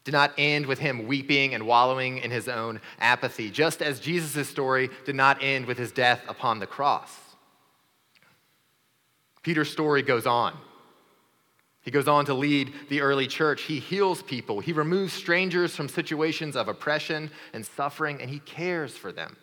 did 0.06 0.12
not 0.12 0.32
end 0.38 0.66
with 0.66 0.78
him 0.78 1.08
weeping 1.08 1.52
and 1.52 1.66
wallowing 1.66 2.18
in 2.18 2.30
his 2.30 2.46
own 2.46 2.80
apathy, 3.00 3.50
just 3.50 3.82
as 3.82 3.98
Jesus' 3.98 4.48
story 4.48 4.88
did 5.04 5.16
not 5.16 5.42
end 5.42 5.66
with 5.66 5.76
his 5.76 5.90
death 5.90 6.22
upon 6.28 6.60
the 6.60 6.66
cross. 6.66 7.12
Peter's 9.42 9.68
story 9.68 10.02
goes 10.02 10.24
on. 10.24 10.56
He 11.80 11.90
goes 11.90 12.06
on 12.06 12.24
to 12.26 12.34
lead 12.34 12.72
the 12.88 13.00
early 13.00 13.26
church. 13.26 13.62
He 13.62 13.80
heals 13.80 14.22
people. 14.22 14.60
He 14.60 14.72
removes 14.72 15.12
strangers 15.12 15.74
from 15.74 15.88
situations 15.88 16.54
of 16.54 16.68
oppression 16.68 17.28
and 17.52 17.66
suffering, 17.66 18.20
and 18.20 18.30
he 18.30 18.38
cares 18.38 18.96
for 18.96 19.10
them. 19.10 19.36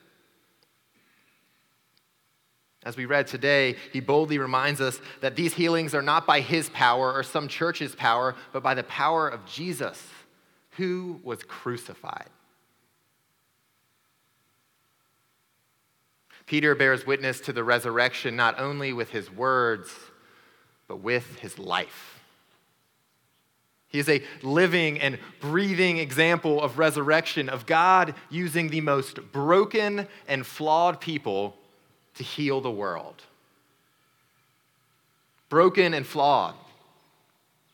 As 2.83 2.95
we 2.95 3.03
read 3.03 3.27
today, 3.27 3.75
he 3.91 3.99
boldly 3.99 4.37
reminds 4.37 4.79
us 4.79 5.01
that 5.19 5.35
these 5.35 5.53
healings 5.53 5.93
are 5.93 6.01
not 6.01 6.25
by 6.25 6.39
his 6.39 6.69
power 6.69 7.11
or 7.11 7.21
some 7.21 7.49
church's 7.49 7.95
power, 7.95 8.33
but 8.53 8.63
by 8.63 8.73
the 8.73 8.83
power 8.83 9.27
of 9.27 9.45
Jesus 9.45 10.01
who 10.77 11.19
was 11.23 11.43
crucified. 11.43 12.29
Peter 16.45 16.75
bears 16.75 17.05
witness 17.05 17.39
to 17.41 17.53
the 17.53 17.63
resurrection 17.63 18.35
not 18.35 18.59
only 18.59 18.91
with 18.91 19.09
his 19.09 19.31
words, 19.31 19.91
but 20.87 20.97
with 20.97 21.39
his 21.39 21.57
life. 21.57 22.19
He 23.87 23.99
is 23.99 24.09
a 24.09 24.23
living 24.41 24.99
and 24.99 25.19
breathing 25.39 25.99
example 25.99 26.61
of 26.61 26.79
resurrection, 26.79 27.47
of 27.47 27.65
God 27.65 28.15
using 28.29 28.69
the 28.69 28.81
most 28.81 29.31
broken 29.31 30.07
and 30.27 30.45
flawed 30.45 30.99
people 30.99 31.55
to 32.15 32.23
heal 32.23 32.59
the 32.59 32.71
world. 32.71 33.21
Broken 35.47 35.93
and 35.93 36.05
flawed. 36.05 36.55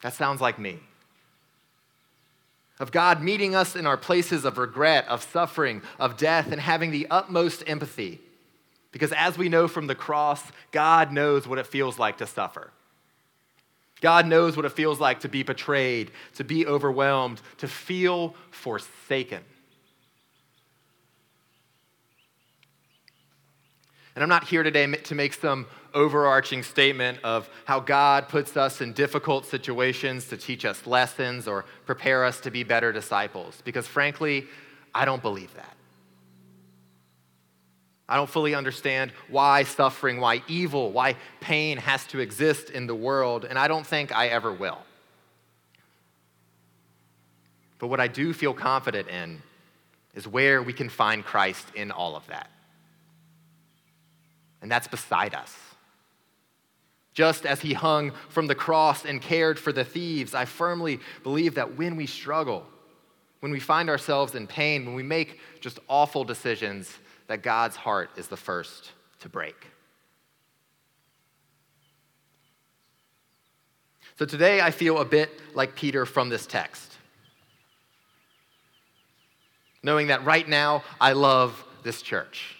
That 0.01 0.13
sounds 0.13 0.41
like 0.41 0.59
me 0.59 0.79
of 2.79 2.91
God 2.91 3.21
meeting 3.21 3.55
us 3.55 3.75
in 3.75 3.85
our 3.85 3.97
places 3.97 4.45
of 4.45 4.57
regret, 4.57 5.07
of 5.07 5.21
suffering, 5.21 5.81
of 5.99 6.17
death, 6.17 6.51
and 6.51 6.61
having 6.61 6.91
the 6.91 7.07
utmost 7.11 7.63
empathy. 7.67 8.21
Because 8.91 9.11
as 9.11 9.37
we 9.37 9.49
know 9.49 9.67
from 9.67 9.87
the 9.87 9.95
cross, 9.95 10.41
God 10.71 11.11
knows 11.11 11.47
what 11.47 11.59
it 11.59 11.67
feels 11.67 11.99
like 11.99 12.17
to 12.17 12.27
suffer. 12.27 12.71
God 14.01 14.25
knows 14.25 14.55
what 14.55 14.65
it 14.65 14.71
feels 14.71 14.99
like 14.99 15.19
to 15.21 15.29
be 15.29 15.43
betrayed, 15.43 16.11
to 16.35 16.43
be 16.43 16.65
overwhelmed, 16.65 17.41
to 17.57 17.67
feel 17.67 18.33
forsaken. 18.49 19.43
And 24.15 24.23
I'm 24.23 24.29
not 24.29 24.45
here 24.45 24.63
today 24.63 24.85
to 24.85 25.15
make 25.15 25.33
some 25.33 25.67
overarching 25.93 26.63
statement 26.63 27.19
of 27.23 27.49
how 27.65 27.79
God 27.79 28.27
puts 28.29 28.57
us 28.57 28.81
in 28.81 28.93
difficult 28.93 29.45
situations 29.45 30.27
to 30.29 30.37
teach 30.37 30.65
us 30.65 30.85
lessons 30.85 31.47
or 31.47 31.65
prepare 31.85 32.25
us 32.25 32.39
to 32.41 32.51
be 32.51 32.63
better 32.63 32.91
disciples, 32.91 33.61
because 33.65 33.87
frankly, 33.87 34.47
I 34.93 35.05
don't 35.05 35.21
believe 35.21 35.53
that. 35.55 35.75
I 38.07 38.15
don't 38.15 38.29
fully 38.29 38.55
understand 38.55 39.11
why 39.29 39.63
suffering, 39.63 40.19
why 40.19 40.41
evil, 40.47 40.91
why 40.91 41.15
pain 41.41 41.77
has 41.77 42.05
to 42.07 42.19
exist 42.19 42.71
in 42.71 42.87
the 42.87 42.95
world, 42.95 43.45
and 43.45 43.57
I 43.59 43.67
don't 43.67 43.85
think 43.85 44.15
I 44.15 44.27
ever 44.29 44.51
will. 44.51 44.79
But 47.77 47.87
what 47.87 47.99
I 47.99 48.07
do 48.07 48.33
feel 48.33 48.53
confident 48.53 49.07
in 49.09 49.41
is 50.15 50.27
where 50.27 50.61
we 50.63 50.73
can 50.73 50.89
find 50.89 51.23
Christ 51.23 51.67
in 51.75 51.91
all 51.91 52.15
of 52.15 52.25
that 52.27 52.49
and 54.61 54.71
that's 54.71 54.87
beside 54.87 55.33
us. 55.33 55.55
Just 57.13 57.45
as 57.45 57.61
he 57.61 57.73
hung 57.73 58.11
from 58.29 58.47
the 58.47 58.55
cross 58.55 59.05
and 59.05 59.21
cared 59.21 59.59
for 59.59 59.71
the 59.71 59.83
thieves, 59.83 60.33
I 60.33 60.45
firmly 60.45 60.99
believe 61.23 61.55
that 61.55 61.77
when 61.77 61.95
we 61.95 62.05
struggle, 62.05 62.65
when 63.39 63.51
we 63.51 63.59
find 63.59 63.89
ourselves 63.89 64.35
in 64.35 64.47
pain, 64.47 64.85
when 64.85 64.95
we 64.95 65.03
make 65.03 65.39
just 65.59 65.79
awful 65.87 66.23
decisions, 66.23 66.97
that 67.27 67.43
God's 67.43 67.75
heart 67.75 68.09
is 68.17 68.27
the 68.27 68.37
first 68.37 68.91
to 69.19 69.29
break. 69.29 69.55
So 74.17 74.25
today 74.25 74.59
I 74.59 74.71
feel 74.71 74.99
a 74.99 75.05
bit 75.05 75.29
like 75.55 75.75
Peter 75.75 76.05
from 76.05 76.27
this 76.27 76.45
text. 76.45 76.97
Knowing 79.81 80.07
that 80.07 80.25
right 80.25 80.47
now 80.47 80.83
I 80.99 81.13
love 81.13 81.63
this 81.83 82.01
church. 82.01 82.58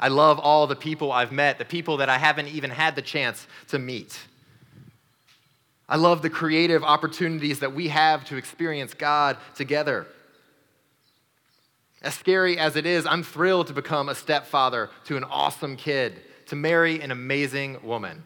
I 0.00 0.08
love 0.08 0.38
all 0.38 0.66
the 0.66 0.74
people 0.74 1.12
I've 1.12 1.30
met, 1.30 1.58
the 1.58 1.64
people 1.64 1.98
that 1.98 2.08
I 2.08 2.16
haven't 2.16 2.48
even 2.48 2.70
had 2.70 2.96
the 2.96 3.02
chance 3.02 3.46
to 3.68 3.78
meet. 3.78 4.18
I 5.86 5.96
love 5.96 6.22
the 6.22 6.30
creative 6.30 6.82
opportunities 6.82 7.60
that 7.60 7.74
we 7.74 7.88
have 7.88 8.24
to 8.26 8.36
experience 8.36 8.94
God 8.94 9.36
together. 9.54 10.06
As 12.00 12.14
scary 12.14 12.56
as 12.58 12.76
it 12.76 12.86
is, 12.86 13.04
I'm 13.04 13.22
thrilled 13.22 13.66
to 13.66 13.74
become 13.74 14.08
a 14.08 14.14
stepfather 14.14 14.88
to 15.04 15.18
an 15.18 15.24
awesome 15.24 15.76
kid, 15.76 16.22
to 16.46 16.56
marry 16.56 17.02
an 17.02 17.10
amazing 17.10 17.76
woman. 17.82 18.22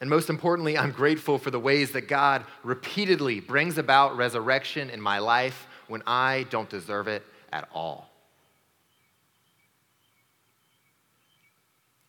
And 0.00 0.08
most 0.08 0.30
importantly, 0.30 0.78
I'm 0.78 0.92
grateful 0.92 1.38
for 1.38 1.50
the 1.50 1.58
ways 1.58 1.90
that 1.92 2.02
God 2.02 2.44
repeatedly 2.62 3.40
brings 3.40 3.78
about 3.78 4.16
resurrection 4.16 4.90
in 4.90 5.00
my 5.00 5.18
life 5.18 5.66
when 5.88 6.02
I 6.06 6.46
don't 6.50 6.68
deserve 6.70 7.08
it 7.08 7.24
at 7.52 7.68
all. 7.74 8.10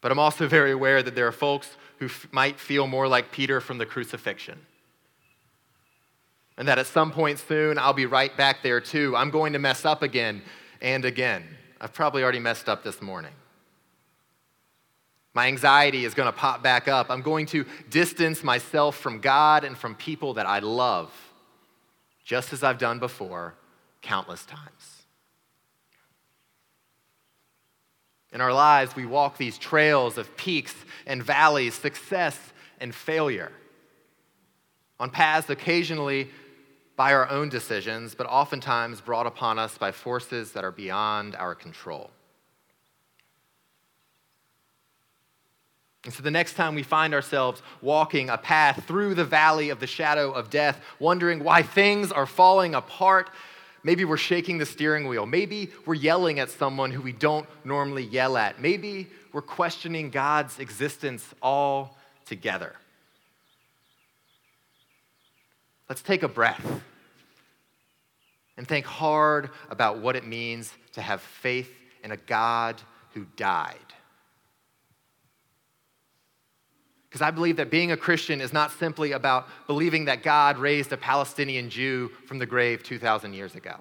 But 0.08 0.14
I'm 0.14 0.20
also 0.20 0.48
very 0.60 0.72
aware 0.72 1.04
that 1.04 1.16
there 1.16 1.28
are 1.28 1.34
folks 1.34 1.76
who 2.00 2.06
f- 2.06 2.30
might 2.32 2.62
feel 2.62 2.88
more 2.88 3.10
like 3.10 3.30
Peter 3.30 3.60
from 3.60 3.78
the 3.78 3.86
crucifixion. 3.86 4.58
And 6.58 6.66
that 6.70 6.80
at 6.80 6.88
some 6.88 7.12
point 7.12 7.40
soon, 7.40 7.78
I'll 7.78 7.92
be 7.92 8.06
right 8.06 8.36
back 8.38 8.64
there 8.64 8.80
too. 8.80 9.18
I'm 9.18 9.32
going 9.32 9.52
to 9.52 9.60
mess 9.60 9.84
up 9.84 10.04
again 10.04 10.44
and 10.82 11.04
again. 11.04 11.44
I've 11.82 11.94
probably 11.94 12.24
already 12.24 12.40
messed 12.40 12.70
up 12.70 12.86
this 12.86 13.02
morning. 13.02 13.34
My 15.34 15.48
anxiety 15.48 16.06
is 16.06 16.14
going 16.14 16.32
to 16.32 16.38
pop 16.38 16.64
back 16.64 16.88
up. 16.88 17.08
I'm 17.10 17.22
going 17.22 17.46
to 17.48 17.66
distance 17.90 18.46
myself 18.46 18.96
from 18.96 19.20
God 19.20 19.66
and 19.66 19.78
from 19.78 19.94
people 19.94 20.36
that 20.36 20.46
I 20.46 20.60
love, 20.60 21.12
just 22.24 22.54
as 22.54 22.64
I've 22.64 22.78
done 22.78 23.00
before 23.00 23.56
countless 24.02 24.46
times. 24.46 24.97
In 28.34 28.42
our 28.42 28.54
lives, 28.54 28.96
we 28.96 29.06
walk 29.06 29.38
these 29.38 29.58
trails 29.58 30.18
of 30.18 30.36
peaks 30.38 30.76
and 31.06 31.24
valleys, 31.24 31.74
success 31.74 32.38
and 32.80 32.94
failure, 32.94 33.52
on 35.00 35.10
paths 35.10 35.50
occasionally 35.50 36.30
by 36.96 37.14
our 37.14 37.30
own 37.30 37.48
decisions, 37.48 38.16
but 38.16 38.28
oftentimes 38.28 39.02
brought 39.02 39.28
upon 39.28 39.60
us 39.60 39.78
by 39.78 39.92
forces 39.92 40.52
that 40.54 40.64
are 40.64 40.72
beyond 40.72 41.36
our 41.36 41.56
control. 41.56 42.10
And 46.04 46.14
so 46.14 46.24
the 46.24 46.32
next 46.32 46.54
time 46.54 46.74
we 46.74 46.84
find 46.84 47.14
ourselves 47.14 47.62
walking 47.82 48.30
a 48.30 48.38
path 48.38 48.86
through 48.88 49.14
the 49.16 49.26
valley 49.26 49.70
of 49.70 49.80
the 49.80 49.88
shadow 49.88 50.32
of 50.32 50.50
death, 50.50 50.82
wondering 51.00 51.44
why 51.44 51.62
things 51.64 52.12
are 52.14 52.26
falling 52.26 52.76
apart, 52.76 53.30
maybe 53.88 54.04
we're 54.04 54.18
shaking 54.18 54.58
the 54.58 54.66
steering 54.66 55.08
wheel. 55.08 55.26
Maybe 55.26 55.72
we're 55.86 55.94
yelling 55.94 56.40
at 56.40 56.50
someone 56.50 56.92
who 56.92 57.02
we 57.02 57.14
don't 57.14 57.48
normally 57.64 58.04
yell 58.04 58.36
at. 58.36 58.62
Maybe 58.62 59.08
we're 59.32 59.42
questioning 59.42 60.10
God's 60.10 60.60
existence 60.60 61.26
all 61.42 61.98
together. 62.26 62.76
Let's 65.88 66.02
take 66.02 66.24
a 66.24 66.28
breath 66.28 66.82
and 68.58 68.68
think 68.68 68.86
hard 68.86 69.52
about 69.70 70.00
what 70.00 70.18
it 70.18 70.28
means 70.28 70.74
to 70.92 71.02
have 71.02 71.22
faith 71.22 71.72
in 72.04 72.12
a 72.12 72.18
God 72.18 72.82
who 73.14 73.26
died 73.38 73.87
Because 77.18 77.30
I 77.30 77.32
believe 77.32 77.56
that 77.56 77.72
being 77.72 77.92
a 77.92 77.98
Christian 77.98 78.42
is 78.42 78.54
not 78.54 78.72
simply 78.74 79.14
about 79.14 79.48
believing 79.66 80.06
that 80.06 80.22
God 80.22 80.60
raised 80.60 80.94
a 80.94 80.98
Palestinian 80.98 81.72
Jew 81.72 82.12
from 82.28 82.38
the 82.38 82.46
grave 82.46 82.84
2,000 82.84 83.34
years 83.34 83.56
ago. 83.56 83.74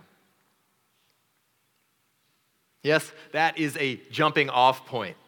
Yes, 2.82 3.12
that 3.32 3.58
is 3.58 3.76
a 3.76 3.96
jumping 4.10 4.48
off 4.48 4.86
point. 4.86 5.18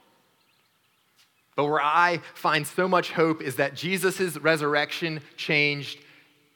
But 1.54 1.66
where 1.66 1.82
I 1.82 2.22
find 2.32 2.66
so 2.66 2.88
much 2.88 3.10
hope 3.10 3.42
is 3.42 3.56
that 3.56 3.74
Jesus' 3.74 4.38
resurrection 4.38 5.20
changed 5.36 5.98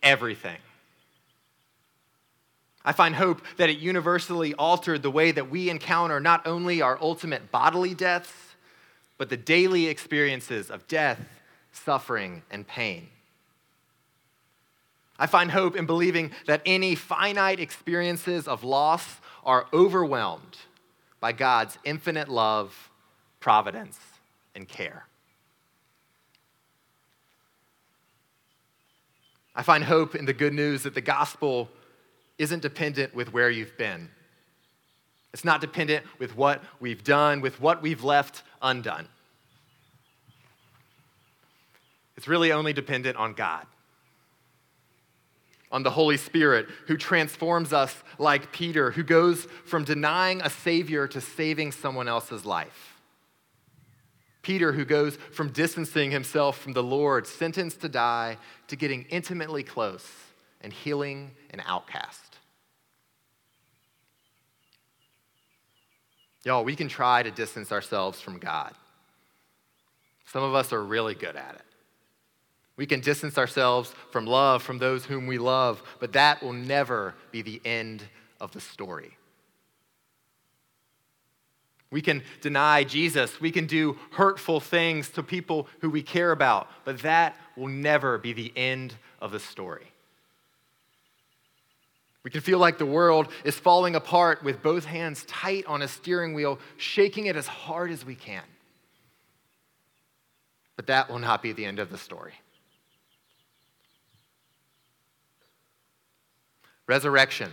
everything. 0.02 0.56
I 2.82 2.92
find 2.92 3.14
hope 3.14 3.42
that 3.58 3.68
it 3.68 3.76
universally 3.76 4.54
altered 4.54 5.02
the 5.02 5.10
way 5.10 5.32
that 5.32 5.50
we 5.50 5.68
encounter 5.68 6.18
not 6.18 6.46
only 6.46 6.80
our 6.80 6.96
ultimate 7.02 7.52
bodily 7.52 7.92
deaths, 7.92 8.32
but 9.18 9.28
the 9.28 9.36
daily 9.36 9.88
experiences 9.88 10.70
of 10.70 10.88
death, 10.88 11.20
suffering, 11.72 12.42
and 12.50 12.66
pain. 12.66 13.08
I 15.18 15.26
find 15.26 15.50
hope 15.50 15.76
in 15.76 15.86
believing 15.86 16.32
that 16.46 16.62
any 16.66 16.94
finite 16.94 17.60
experiences 17.60 18.48
of 18.48 18.64
loss 18.64 19.20
are 19.44 19.66
overwhelmed 19.72 20.58
by 21.20 21.32
God's 21.32 21.78
infinite 21.84 22.28
love, 22.28 22.90
providence, 23.40 23.98
and 24.54 24.68
care. 24.68 25.06
I 29.54 29.62
find 29.62 29.84
hope 29.84 30.14
in 30.14 30.24
the 30.24 30.32
good 30.32 30.54
news 30.54 30.82
that 30.84 30.94
the 30.94 31.00
gospel 31.00 31.68
isn't 32.38 32.62
dependent 32.62 33.14
with 33.14 33.32
where 33.32 33.50
you've 33.50 33.76
been. 33.76 34.08
It's 35.32 35.44
not 35.44 35.60
dependent 35.60 36.04
with 36.18 36.36
what 36.36 36.62
we've 36.80 37.04
done, 37.04 37.40
with 37.40 37.60
what 37.60 37.82
we've 37.82 38.02
left 38.02 38.42
undone. 38.60 39.08
It's 42.22 42.28
really 42.28 42.52
only 42.52 42.72
dependent 42.72 43.16
on 43.16 43.32
God, 43.32 43.66
on 45.72 45.82
the 45.82 45.90
Holy 45.90 46.16
Spirit 46.16 46.68
who 46.86 46.96
transforms 46.96 47.72
us 47.72 47.96
like 48.16 48.52
Peter, 48.52 48.92
who 48.92 49.02
goes 49.02 49.48
from 49.64 49.82
denying 49.82 50.40
a 50.40 50.48
Savior 50.48 51.08
to 51.08 51.20
saving 51.20 51.72
someone 51.72 52.06
else's 52.06 52.44
life. 52.46 52.94
Peter, 54.42 54.70
who 54.72 54.84
goes 54.84 55.18
from 55.32 55.48
distancing 55.50 56.12
himself 56.12 56.58
from 56.58 56.74
the 56.74 56.82
Lord, 56.84 57.26
sentenced 57.26 57.80
to 57.80 57.88
die, 57.88 58.38
to 58.68 58.76
getting 58.76 59.02
intimately 59.10 59.64
close 59.64 60.08
and 60.60 60.72
healing 60.72 61.32
an 61.50 61.60
outcast. 61.66 62.36
Y'all, 66.44 66.62
we 66.62 66.76
can 66.76 66.86
try 66.86 67.24
to 67.24 67.32
distance 67.32 67.72
ourselves 67.72 68.20
from 68.20 68.38
God. 68.38 68.74
Some 70.26 70.44
of 70.44 70.54
us 70.54 70.72
are 70.72 70.84
really 70.84 71.16
good 71.16 71.34
at 71.34 71.56
it. 71.56 71.71
We 72.76 72.86
can 72.86 73.00
distance 73.00 73.36
ourselves 73.38 73.92
from 74.10 74.26
love 74.26 74.62
from 74.62 74.78
those 74.78 75.04
whom 75.04 75.26
we 75.26 75.38
love, 75.38 75.82
but 76.00 76.12
that 76.14 76.42
will 76.42 76.52
never 76.52 77.14
be 77.30 77.42
the 77.42 77.60
end 77.64 78.02
of 78.40 78.52
the 78.52 78.60
story. 78.60 79.16
We 81.90 82.00
can 82.00 82.22
deny 82.40 82.84
Jesus. 82.84 83.38
We 83.38 83.50
can 83.50 83.66
do 83.66 83.98
hurtful 84.12 84.60
things 84.60 85.10
to 85.10 85.22
people 85.22 85.68
who 85.80 85.90
we 85.90 86.02
care 86.02 86.32
about, 86.32 86.68
but 86.84 87.00
that 87.00 87.36
will 87.54 87.68
never 87.68 88.16
be 88.16 88.32
the 88.32 88.50
end 88.56 88.94
of 89.20 89.30
the 89.30 89.38
story. 89.38 89.92
We 92.24 92.30
can 92.30 92.40
feel 92.40 92.58
like 92.58 92.78
the 92.78 92.86
world 92.86 93.28
is 93.44 93.58
falling 93.58 93.94
apart 93.94 94.42
with 94.42 94.62
both 94.62 94.86
hands 94.86 95.24
tight 95.26 95.66
on 95.66 95.82
a 95.82 95.88
steering 95.88 96.32
wheel, 96.34 96.58
shaking 96.78 97.26
it 97.26 97.36
as 97.36 97.46
hard 97.46 97.90
as 97.90 98.06
we 98.06 98.14
can. 98.14 98.44
But 100.76 100.86
that 100.86 101.10
will 101.10 101.18
not 101.18 101.42
be 101.42 101.52
the 101.52 101.66
end 101.66 101.78
of 101.78 101.90
the 101.90 101.98
story. 101.98 102.32
Resurrection 106.92 107.50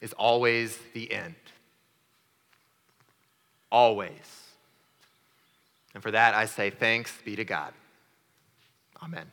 is 0.00 0.12
always 0.14 0.76
the 0.92 1.12
end. 1.12 1.36
Always. 3.70 4.10
And 5.94 6.02
for 6.02 6.10
that, 6.10 6.34
I 6.34 6.46
say 6.46 6.70
thanks 6.70 7.16
be 7.24 7.36
to 7.36 7.44
God. 7.44 7.72
Amen. 9.00 9.30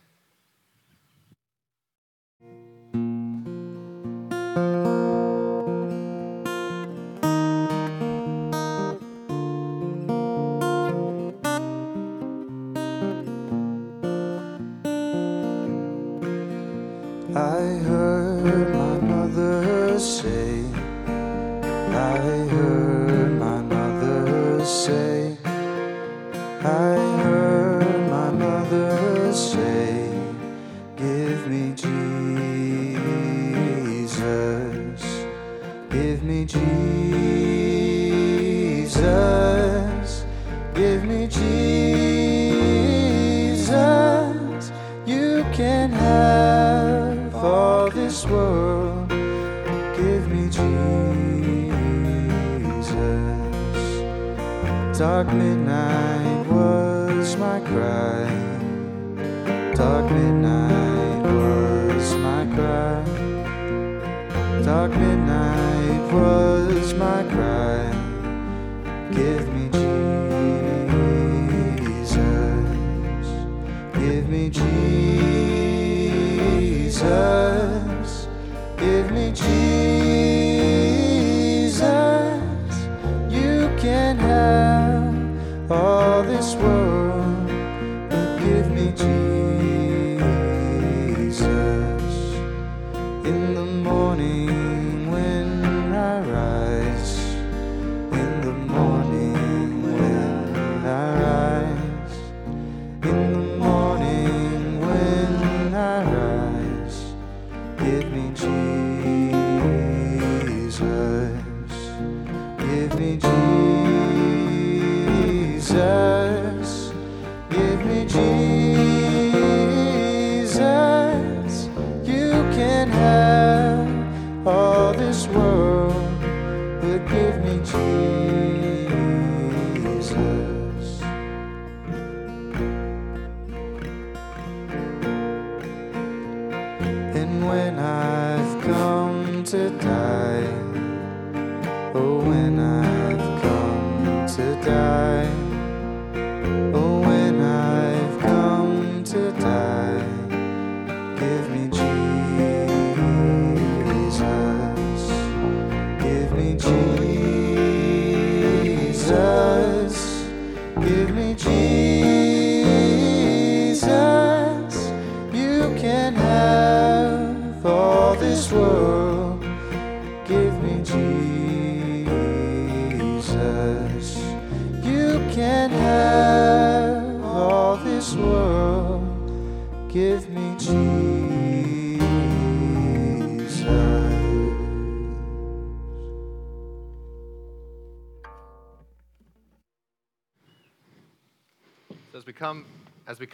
Can 83.79 84.17
have 84.17 85.71
all 85.71 86.21
this 86.23 86.53
world, 86.55 86.78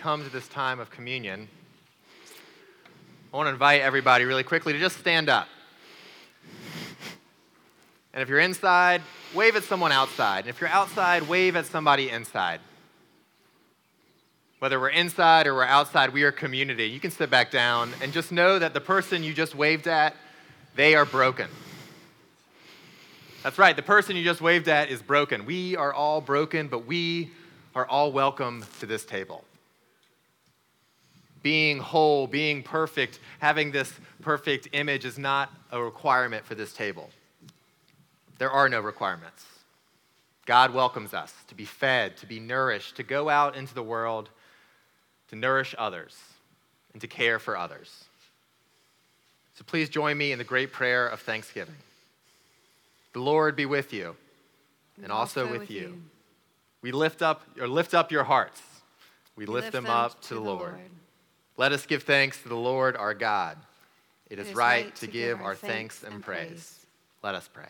come 0.06 0.24
to 0.24 0.30
this 0.30 0.48
time 0.48 0.80
of 0.80 0.92
communion, 0.92 1.48
I 3.34 3.38
want 3.38 3.48
to 3.48 3.52
invite 3.52 3.82
everybody 3.82 4.24
really 4.26 4.44
quickly 4.44 4.72
to 4.72 4.78
just 4.78 5.00
stand 5.00 5.30
up. 5.30 5.48
And 8.14 8.22
if 8.22 8.30
you're 8.30 8.38
inside, 8.38 9.02
wave 9.34 9.56
at 9.56 9.64
someone 9.64 9.92
outside. 9.92 10.42
And 10.42 10.50
if 10.50 10.62
you're 10.62 10.70
outside, 10.70 11.24
wave 11.24 11.56
at 11.56 11.66
somebody 11.66 12.12
inside. 12.12 12.60
Whether 14.60 14.80
we're 14.80 14.90
inside 14.90 15.48
or 15.48 15.56
we're 15.56 15.64
outside, 15.64 16.14
we 16.14 16.22
are 16.22 16.32
community. 16.32 16.86
You 16.86 17.00
can 17.00 17.10
sit 17.10 17.32
back 17.32 17.50
down 17.50 17.92
and 18.00 18.14
just 18.14 18.32
know 18.32 18.60
that 18.60 18.76
the 18.76 18.82
person 18.82 19.24
you 19.24 19.34
just 19.34 19.56
waved 19.56 19.88
at, 19.88 20.16
they 20.76 20.94
are 20.94 21.06
broken. 21.06 21.50
That's 23.42 23.58
right, 23.58 23.76
the 23.76 23.82
person 23.82 24.16
you 24.16 24.24
just 24.24 24.40
waved 24.40 24.68
at 24.68 24.92
is 24.92 25.02
broken. 25.02 25.48
We 25.48 25.76
are 25.76 25.92
all 25.92 26.22
broken, 26.22 26.68
but 26.68 26.86
we 26.86 27.32
are 27.74 27.88
all 27.88 28.12
welcome 28.12 28.64
to 28.82 28.86
this 28.86 29.04
table. 29.04 29.44
Being 31.46 31.78
whole, 31.78 32.26
being 32.26 32.64
perfect, 32.64 33.20
having 33.38 33.70
this 33.70 33.94
perfect 34.24 34.70
image 34.72 35.06
is 35.06 35.20
not 35.20 35.54
a 35.72 35.80
requirement 35.80 36.44
for 36.44 36.56
this 36.56 36.74
table. 36.74 37.12
There 38.40 38.50
are 38.50 38.68
no 38.68 38.82
requirements. 38.82 39.46
God 40.48 40.74
welcomes 40.74 41.14
us 41.14 41.32
to 41.48 41.54
be 41.54 41.64
fed, 41.64 42.18
to 42.18 42.26
be 42.26 42.40
nourished, 42.40 42.96
to 42.96 43.04
go 43.04 43.30
out 43.30 43.56
into 43.56 43.76
the 43.76 43.84
world, 43.84 44.32
to 45.30 45.36
nourish 45.36 45.76
others, 45.78 46.18
and 46.94 47.02
to 47.02 47.08
care 47.08 47.38
for 47.38 47.56
others. 47.56 48.06
So 49.54 49.64
please 49.68 49.88
join 49.88 50.18
me 50.18 50.32
in 50.32 50.40
the 50.40 50.44
great 50.44 50.74
prayer 50.74 51.08
of 51.08 51.20
thanksgiving. 51.20 51.76
The 53.14 53.20
Lord 53.20 53.56
be 53.56 53.68
with 53.68 53.94
you, 53.94 54.16
and 55.04 55.12
also, 55.12 55.46
with, 55.48 55.70
you. 55.70 56.02
We 56.82 56.92
lift 56.92 57.22
up 57.22 57.44
or 57.62 57.68
lift 57.68 57.94
up 57.94 58.12
your 58.12 58.24
hearts. 58.24 58.64
We 59.36 59.46
lift, 59.46 59.74
them, 59.74 59.86
up 59.86 60.20
to 60.24 60.34
the 60.34 60.40
Lord. 60.40 60.80
Let 61.58 61.72
us 61.72 61.86
give 61.86 62.04
thanks 62.04 62.42
to 62.44 62.50
the 62.50 62.56
Lord 62.56 62.98
our 62.98 63.14
God. 63.14 63.58
It 64.30 64.40
is, 64.40 64.54
right, 64.54 64.94
to 64.98 65.08
give 65.08 65.40
our 65.42 65.56
thanks 65.56 66.04
and 66.04 66.22
praise. 66.22 66.86
Let 67.24 67.36
us 67.36 67.50
pray. 67.52 67.70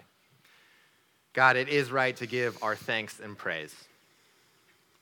God, 1.34 1.58
it 1.58 1.68
is 1.68 1.92
right 1.92 2.16
to 2.16 2.26
give 2.26 2.62
our 2.64 2.76
thanks 2.76 3.20
and 3.20 3.38
praise. 3.38 3.76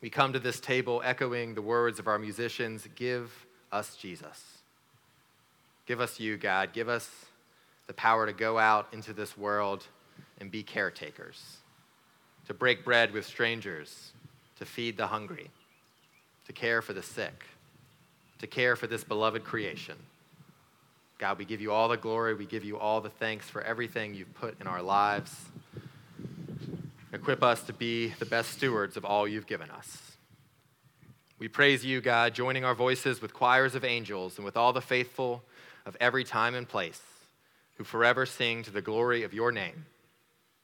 We 0.01 0.09
come 0.09 0.33
to 0.33 0.39
this 0.39 0.59
table 0.59 1.01
echoing 1.05 1.53
the 1.53 1.61
words 1.61 1.99
of 1.99 2.07
our 2.07 2.19
musicians 2.19 2.87
Give 2.95 3.31
us 3.71 3.95
Jesus. 3.95 4.57
Give 5.85 6.01
us 6.01 6.19
you, 6.19 6.37
God. 6.37 6.73
Give 6.73 6.89
us 6.89 7.09
the 7.87 7.93
power 7.93 8.25
to 8.25 8.33
go 8.33 8.57
out 8.57 8.87
into 8.91 9.13
this 9.13 9.37
world 9.37 9.85
and 10.39 10.49
be 10.51 10.63
caretakers, 10.63 11.57
to 12.47 12.53
break 12.53 12.83
bread 12.83 13.13
with 13.13 13.25
strangers, 13.25 14.11
to 14.57 14.65
feed 14.65 14.97
the 14.97 15.07
hungry, 15.07 15.51
to 16.47 16.53
care 16.53 16.81
for 16.81 16.93
the 16.93 17.03
sick, 17.03 17.45
to 18.43 18.47
care 18.47 18.75
for 18.75 18.87
this 18.87 19.05
beloved 19.05 19.45
creation. 19.45 19.95
God, 21.17 21.37
we 21.37 21.45
give 21.45 21.61
you 21.61 21.71
all 21.71 21.87
the 21.87 21.95
glory. 21.95 22.33
We 22.33 22.45
give 22.45 22.65
you 22.65 22.77
all 22.77 22.99
the 22.99 23.09
thanks 23.09 23.49
for 23.49 23.61
everything 23.61 24.13
you've 24.13 24.33
put 24.33 24.59
in 24.59 24.67
our 24.67 24.81
lives. 24.81 25.33
Equip 27.13 27.41
us 27.41 27.63
to 27.63 27.71
be 27.71 28.09
the 28.19 28.25
best 28.25 28.51
stewards 28.51 28.97
of 28.97 29.05
all 29.05 29.25
you've 29.25 29.47
given 29.47 29.71
us. 29.71 30.17
We 31.39 31.47
praise 31.47 31.85
you, 31.85 32.01
God, 32.01 32.33
joining 32.33 32.65
our 32.65 32.75
voices 32.75 33.21
with 33.21 33.33
choirs 33.33 33.75
of 33.75 33.85
angels 33.85 34.35
and 34.35 34.43
with 34.43 34.57
all 34.57 34.73
the 34.73 34.81
faithful 34.81 35.41
of 35.85 35.95
every 36.01 36.25
time 36.25 36.53
and 36.53 36.67
place 36.67 37.01
who 37.77 37.85
forever 37.85 38.25
sing 38.25 38.61
to 38.63 38.71
the 38.71 38.81
glory 38.81 39.23
of 39.23 39.33
your 39.33 39.53
name. 39.53 39.85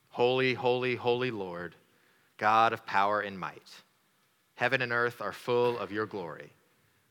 Holy, 0.10 0.54
holy, 0.54 0.98
holy 0.98 1.32
Lord, 1.32 1.76
God 2.38 2.74
of 2.74 2.86
power 2.86 3.22
and 3.22 3.40
might. 3.40 3.72
Heaven 4.56 4.82
and 4.82 4.92
earth 4.92 5.22
are 5.22 5.32
full 5.32 5.80
of 5.80 5.94
your 5.94 6.06
glory. 6.06 6.52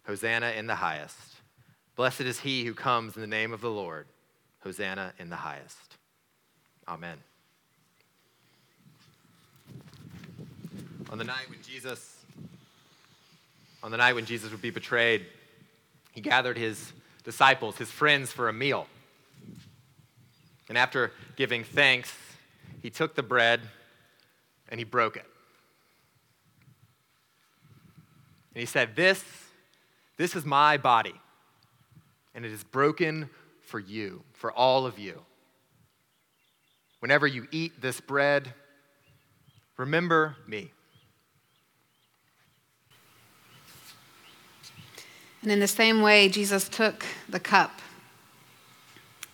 Hosanna 0.09 0.53
in 0.53 0.67
the 0.67 0.75
highest. 0.75 1.37
Blessed 1.95 2.23
is 2.23 2.41
he 2.41 2.65
who 2.65 2.73
comes 2.73 3.15
in 3.15 3.21
the 3.21 3.27
name 3.27 3.53
of 3.53 3.61
the 3.61 3.71
Lord. 3.71 4.07
Hosanna 4.61 5.13
in 5.19 5.29
the 5.29 5.37
highest. 5.37 5.99
Amen. 6.89 7.19
On 11.11 11.19
the 11.19 11.25
night 11.25 11.51
when 11.51 11.61
Jesus 11.63 12.25
on 13.83 13.91
the 13.91 13.99
night 13.99 14.15
when 14.15 14.25
Jesus 14.25 14.51
would 14.51 14.63
be 14.63 14.71
betrayed, 14.71 15.27
he 16.13 16.23
gathered 16.23 16.57
his 16.57 16.93
disciples, 17.23 17.77
his 17.77 17.91
friends 17.91 18.33
for 18.33 18.49
a 18.49 18.53
meal. 18.53 18.87
And 20.71 20.79
after 20.79 21.13
giving 21.37 21.65
thanks, 21.65 22.13
he 22.83 22.89
took 22.89 23.15
the 23.15 23.23
bread 23.23 23.61
and 24.71 24.81
he 24.81 24.85
broke 24.85 25.17
it. 25.17 25.27
And 28.55 28.61
he 28.61 28.67
said, 28.67 28.97
"This 28.97 29.23
this 30.19 30.37
is 30.37 30.45
my 30.45 30.77
body, 30.77 31.19
and 32.35 32.45
it 32.45 32.53
is 32.53 32.63
broken 32.63 33.31
for 33.63 33.81
you, 33.81 34.23
for 34.35 34.53
all 34.53 34.85
of 34.85 34.99
you. 34.99 35.25
Whenever 36.99 37.27
you 37.27 37.49
eat 37.51 37.81
this 37.81 38.01
bread, 38.01 38.53
remember 39.79 40.37
me." 40.47 40.73
And 45.41 45.53
in 45.53 45.61
the 45.61 45.69
same 45.69 46.03
way, 46.03 46.29
Jesus 46.29 46.69
took 46.69 47.07
the 47.29 47.41
cup. 47.41 47.81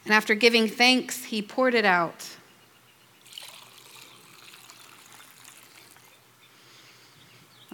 And 0.04 0.12
after 0.12 0.34
giving 0.34 0.68
thanks, 0.68 1.24
he 1.24 1.40
poured 1.40 1.74
it 1.74 1.86
out. 1.86 2.36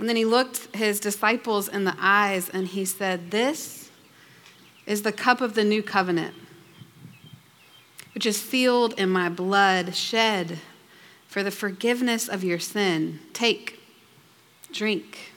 And 0.01 0.09
then 0.09 0.17
he 0.17 0.25
looked 0.25 0.75
his 0.75 0.99
disciples 0.99 1.69
in 1.69 1.85
the 1.85 1.95
eyes 1.99 2.49
and 2.49 2.67
he 2.67 2.87
said, 2.87 3.31
This 3.31 3.91
is 4.87 5.03
the 5.03 5.13
cup 5.13 5.43
of 5.43 5.53
the 5.53 5.63
new 5.63 5.83
covenant, 5.83 6.35
which 8.15 8.25
is 8.25 8.41
sealed 8.41 8.99
in 8.99 9.11
my 9.11 9.29
blood, 9.29 9.95
shed 9.95 10.59
for 11.29 11.43
the 11.43 11.51
forgiveness 11.51 12.29
of 12.29 12.43
your 12.43 12.59
sin. 12.59 13.21
Take, 13.35 13.79
drink. 14.73 15.33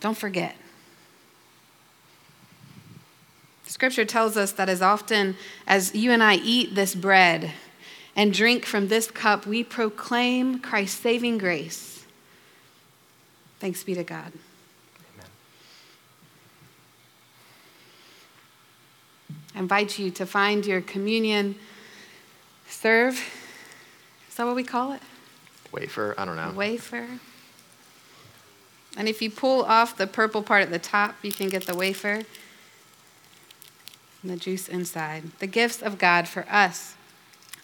Don't 0.00 0.18
forget. 0.18 0.56
Scripture 3.64 4.04
tells 4.04 4.36
us 4.36 4.50
that 4.50 4.68
as 4.68 4.82
often 4.82 5.36
as 5.68 5.94
you 5.94 6.10
and 6.10 6.20
I 6.20 6.34
eat 6.34 6.74
this 6.74 6.96
bread 6.96 7.52
and 8.16 8.34
drink 8.34 8.66
from 8.66 8.88
this 8.88 9.08
cup, 9.08 9.46
we 9.46 9.62
proclaim 9.62 10.58
Christ's 10.58 10.98
saving 10.98 11.38
grace. 11.38 11.91
Thanks 13.62 13.84
be 13.84 13.94
to 13.94 14.02
God. 14.02 14.32
Amen. 15.14 15.30
I 19.54 19.58
invite 19.60 20.00
you 20.00 20.10
to 20.10 20.26
find 20.26 20.66
your 20.66 20.80
communion 20.80 21.54
serve. 22.66 23.14
Is 24.28 24.34
that 24.34 24.46
what 24.46 24.56
we 24.56 24.64
call 24.64 24.94
it? 24.94 25.00
Wafer, 25.70 26.16
I 26.18 26.24
don't 26.24 26.34
know. 26.34 26.50
Wafer. 26.56 27.06
And 28.96 29.08
if 29.08 29.22
you 29.22 29.30
pull 29.30 29.62
off 29.62 29.96
the 29.96 30.08
purple 30.08 30.42
part 30.42 30.62
at 30.62 30.70
the 30.70 30.80
top, 30.80 31.14
you 31.22 31.30
can 31.30 31.48
get 31.48 31.64
the 31.64 31.76
wafer 31.76 32.22
and 34.22 34.30
the 34.32 34.36
juice 34.36 34.68
inside. 34.68 35.38
The 35.38 35.46
gifts 35.46 35.80
of 35.80 35.98
God 35.98 36.26
for 36.26 36.44
us, 36.50 36.96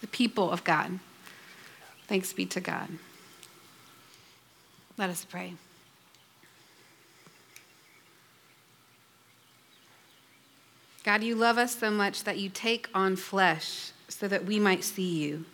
the 0.00 0.06
people 0.06 0.52
of 0.52 0.62
God. 0.62 1.00
Thanks 2.06 2.32
be 2.32 2.46
to 2.46 2.60
God. 2.60 2.88
Let 4.96 5.10
us 5.10 5.24
pray. 5.24 5.54
God, 11.08 11.22
you 11.22 11.36
love 11.36 11.56
us 11.56 11.74
so 11.74 11.90
much 11.90 12.24
that 12.24 12.36
you 12.36 12.50
take 12.50 12.90
on 12.92 13.16
flesh 13.16 13.92
so 14.08 14.28
that 14.28 14.44
we 14.44 14.58
might 14.58 14.84
see 14.84 15.24
you. 15.24 15.46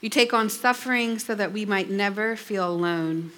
You 0.00 0.08
take 0.08 0.32
on 0.32 0.48
suffering 0.48 1.18
so 1.18 1.34
that 1.34 1.50
we 1.50 1.64
might 1.64 1.90
never 1.90 2.36
feel 2.36 2.70
alone. 2.70 3.32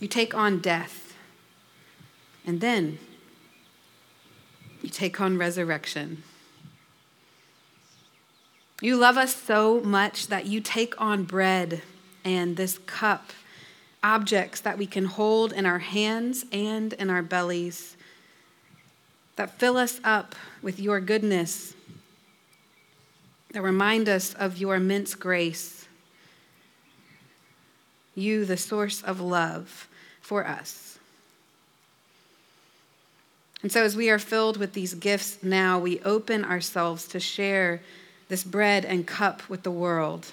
You 0.00 0.08
take 0.08 0.34
on 0.34 0.58
death 0.58 1.16
and 2.44 2.60
then 2.60 2.98
you 4.82 4.88
take 4.88 5.20
on 5.20 5.38
resurrection. 5.38 6.24
You 8.80 8.96
love 8.96 9.16
us 9.16 9.32
so 9.32 9.80
much 9.82 10.26
that 10.26 10.46
you 10.46 10.60
take 10.60 11.00
on 11.00 11.22
bread 11.22 11.82
and 12.24 12.56
this 12.56 12.78
cup, 12.78 13.30
objects 14.02 14.60
that 14.60 14.78
we 14.78 14.86
can 14.86 15.04
hold 15.04 15.52
in 15.52 15.66
our 15.66 15.78
hands 15.78 16.44
and 16.52 16.92
in 16.94 17.10
our 17.10 17.22
bellies, 17.22 17.96
that 19.36 19.58
fill 19.58 19.76
us 19.76 20.00
up 20.04 20.34
with 20.60 20.78
your 20.78 21.00
goodness, 21.00 21.74
that 23.52 23.62
remind 23.62 24.08
us 24.08 24.34
of 24.34 24.58
your 24.58 24.76
immense 24.76 25.14
grace, 25.14 25.86
you, 28.14 28.44
the 28.44 28.56
source 28.56 29.02
of 29.02 29.20
love 29.20 29.88
for 30.20 30.46
us. 30.46 30.98
And 33.62 33.70
so, 33.70 33.84
as 33.84 33.96
we 33.96 34.10
are 34.10 34.18
filled 34.18 34.56
with 34.56 34.72
these 34.72 34.94
gifts 34.94 35.38
now, 35.42 35.78
we 35.78 36.00
open 36.00 36.44
ourselves 36.44 37.06
to 37.08 37.20
share 37.20 37.80
this 38.28 38.42
bread 38.42 38.84
and 38.84 39.06
cup 39.06 39.48
with 39.48 39.62
the 39.62 39.70
world. 39.70 40.32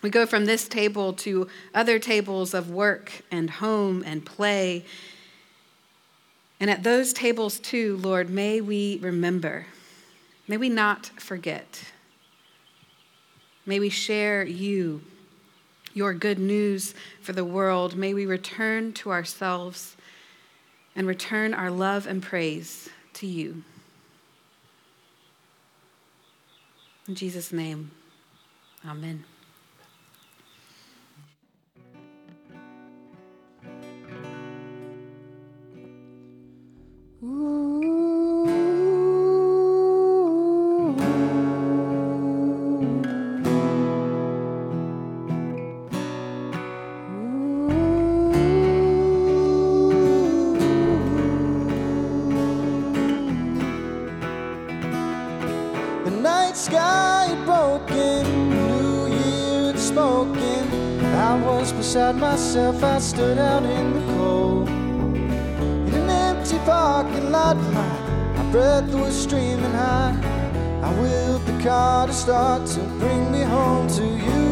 We 0.00 0.10
go 0.10 0.26
from 0.26 0.44
this 0.44 0.68
table 0.68 1.12
to 1.14 1.48
other 1.74 1.98
tables 1.98 2.54
of 2.54 2.70
work 2.70 3.22
and 3.30 3.50
home 3.50 4.04
and 4.06 4.24
play. 4.24 4.84
And 6.60 6.70
at 6.70 6.84
those 6.84 7.12
tables, 7.12 7.58
too, 7.58 7.96
Lord, 7.96 8.30
may 8.30 8.60
we 8.60 8.98
remember, 9.02 9.66
may 10.46 10.56
we 10.56 10.68
not 10.68 11.06
forget. 11.06 11.84
May 13.66 13.80
we 13.80 13.90
share 13.90 14.44
you, 14.44 15.02
your 15.94 16.14
good 16.14 16.38
news 16.38 16.94
for 17.20 17.32
the 17.32 17.44
world. 17.44 17.96
May 17.96 18.14
we 18.14 18.24
return 18.24 18.92
to 18.94 19.10
ourselves 19.10 19.96
and 20.94 21.06
return 21.06 21.54
our 21.54 21.70
love 21.70 22.06
and 22.06 22.22
praise 22.22 22.88
to 23.14 23.26
you. 23.26 23.62
In 27.06 27.14
Jesus' 27.14 27.52
name, 27.52 27.90
amen. 28.86 29.24
Beside 61.78 62.16
myself, 62.16 62.82
I 62.82 62.98
stood 62.98 63.38
out 63.38 63.62
in 63.62 63.94
the 63.94 64.00
cold. 64.00 64.17
Parking 66.68 67.32
lot, 67.32 67.56
my, 67.72 68.34
my 68.36 68.52
breath 68.52 68.92
was 68.94 69.18
streaming 69.22 69.72
high. 69.72 70.14
I 70.82 71.00
willed 71.00 71.46
the 71.46 71.58
car 71.62 72.06
to 72.06 72.12
start 72.12 72.66
to 72.66 72.80
bring 73.00 73.32
me 73.32 73.40
home 73.40 73.88
to 73.96 74.04
you. 74.04 74.48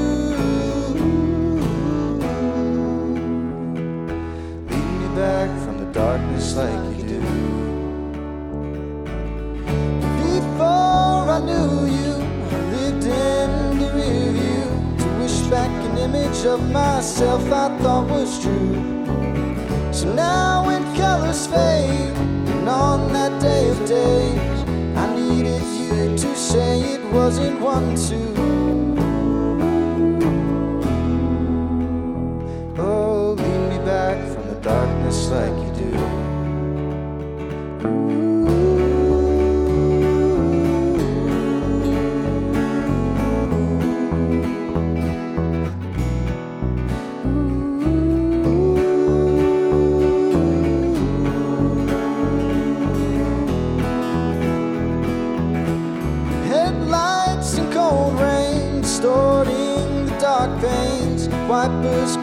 Lead 4.71 4.93
me 5.03 5.09
back 5.15 5.51
from 5.63 5.77
the 5.77 5.93
darkness 5.93 6.57
like 6.57 6.97
you 6.97 7.05
do. 7.07 7.21
Before 10.25 11.29
I 11.37 11.41
knew 11.45 11.85
you, 11.99 12.15
I 12.15 12.61
lived 12.77 13.05
in 13.05 13.79
the 13.79 13.93
rear 13.93 14.33
view 14.33 14.97
to 15.01 15.09
wish 15.21 15.39
back 15.51 15.71
an 15.91 15.99
image 15.99 16.47
of 16.47 16.67
myself 16.71 17.45
I 17.53 17.77
thought 17.77 18.09
was 18.09 18.43
true. 18.43 18.96
So 19.97 20.13
now 20.13 20.67
when 20.67 20.85
colors 20.95 21.47
fade, 21.47 22.13
and 22.53 22.69
on 22.69 23.15
that 23.15 23.41
day 23.41 23.71
of 23.71 23.79
days, 23.89 24.61
I 24.95 25.17
needed 25.17 25.63
you 25.63 26.19
to 26.19 26.37
say 26.37 26.81
it 26.81 27.03
wasn't 27.15 27.59
one 27.63 27.97
two. 27.97 28.86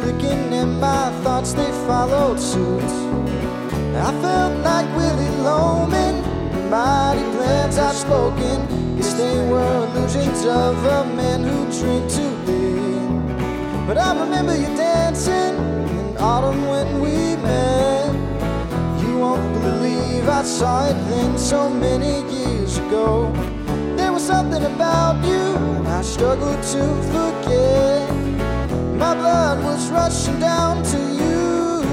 And 0.06 0.80
my 0.80 1.12
thoughts 1.24 1.54
they 1.54 1.72
followed 1.88 2.40
suit. 2.40 2.84
I 3.96 4.12
felt 4.22 4.60
like 4.64 4.88
Willy 4.98 5.30
Loman, 5.42 6.16
mighty 6.70 7.24
plans 7.38 7.78
I've 7.78 7.96
spoken. 7.96 8.58
Guess 8.98 9.14
they 9.14 9.38
were 9.50 9.88
illusions 9.88 10.46
of 10.46 10.78
a 10.86 11.06
man 11.16 11.44
who 11.44 11.58
dreamed 11.80 12.10
to 12.12 12.28
be. 12.46 13.88
But 13.88 13.98
I 13.98 14.20
remember 14.20 14.56
you 14.56 14.68
dancing 14.76 15.56
in 15.98 16.18
autumn 16.18 16.68
when 16.68 17.02
we 17.02 17.36
met. 17.38 18.14
You 19.02 19.20
won't 19.20 19.54
believe 19.62 20.28
I 20.28 20.44
saw 20.44 20.88
it 20.90 20.98
then 21.10 21.38
so 21.38 21.70
many 21.70 22.14
years 22.34 22.78
ago. 22.78 23.32
There 23.96 24.12
was 24.12 24.24
something 24.24 24.64
about 24.64 25.24
you 25.26 25.44
I 25.88 26.02
struggled 26.02 26.62
to 26.74 26.84
forget. 27.14 28.23
My 29.04 29.14
blood 29.16 29.62
was 29.66 29.90
rushing 29.92 30.40
down 30.40 30.82
to 30.82 30.98
you. 30.98 31.84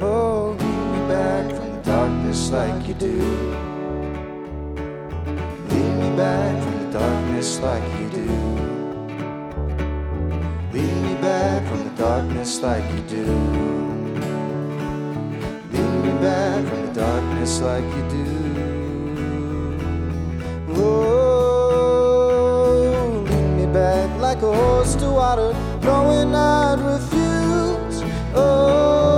Oh, 0.00 0.56
lead 0.58 0.86
me 0.94 1.00
back 1.12 1.44
from 1.54 1.68
the 1.74 1.82
darkness 1.82 2.50
like 2.50 2.88
you 2.88 2.94
do. 2.94 3.18
Lead 5.68 5.94
me 6.00 6.10
back 6.16 6.62
from 6.62 6.74
the 6.84 6.90
darkness 6.98 7.60
like 7.60 7.86
you 8.00 8.08
do. 8.20 8.30
Lead 10.72 10.96
me 11.06 11.14
back 11.20 11.68
from 11.68 11.80
the 11.84 11.94
darkness 12.02 12.62
like 12.62 12.86
you 12.94 13.02
do. 13.16 13.26
Lead 15.74 15.94
me 16.04 16.12
back 16.22 16.64
from 16.66 16.80
the 16.86 16.92
darkness 16.94 17.60
like 17.60 17.88
you 17.96 18.04
do. 18.16 18.24
Oh. 20.80 21.23
Like 24.34 24.42
a 24.42 24.52
horse 24.52 24.96
to 24.96 25.10
water, 25.10 25.52
knowing 25.82 26.34
I'd 26.34 26.80
refuse. 26.80 28.02
Oh, 28.34 29.13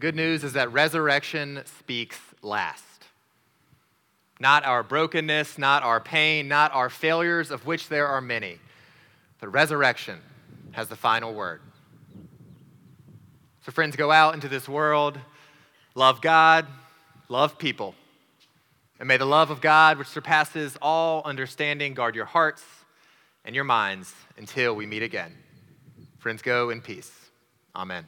The 0.00 0.06
good 0.06 0.16
news 0.16 0.44
is 0.44 0.54
that 0.54 0.72
resurrection 0.72 1.60
speaks 1.66 2.18
last. 2.40 3.04
Not 4.40 4.64
our 4.64 4.82
brokenness, 4.82 5.58
not 5.58 5.82
our 5.82 6.00
pain, 6.00 6.48
not 6.48 6.72
our 6.72 6.88
failures, 6.88 7.50
of 7.50 7.66
which 7.66 7.90
there 7.90 8.06
are 8.06 8.22
many, 8.22 8.56
but 9.40 9.52
resurrection 9.52 10.18
has 10.72 10.88
the 10.88 10.96
final 10.96 11.34
word. 11.34 11.60
So, 13.66 13.72
friends, 13.72 13.94
go 13.94 14.10
out 14.10 14.32
into 14.32 14.48
this 14.48 14.66
world, 14.66 15.18
love 15.94 16.22
God, 16.22 16.66
love 17.28 17.58
people. 17.58 17.94
And 19.00 19.06
may 19.06 19.18
the 19.18 19.26
love 19.26 19.50
of 19.50 19.60
God, 19.60 19.98
which 19.98 20.08
surpasses 20.08 20.78
all 20.80 21.20
understanding, 21.26 21.92
guard 21.92 22.14
your 22.14 22.24
hearts 22.24 22.64
and 23.44 23.54
your 23.54 23.64
minds 23.64 24.14
until 24.38 24.74
we 24.74 24.86
meet 24.86 25.02
again. 25.02 25.36
Friends, 26.20 26.40
go 26.40 26.70
in 26.70 26.80
peace. 26.80 27.12
Amen. 27.76 28.06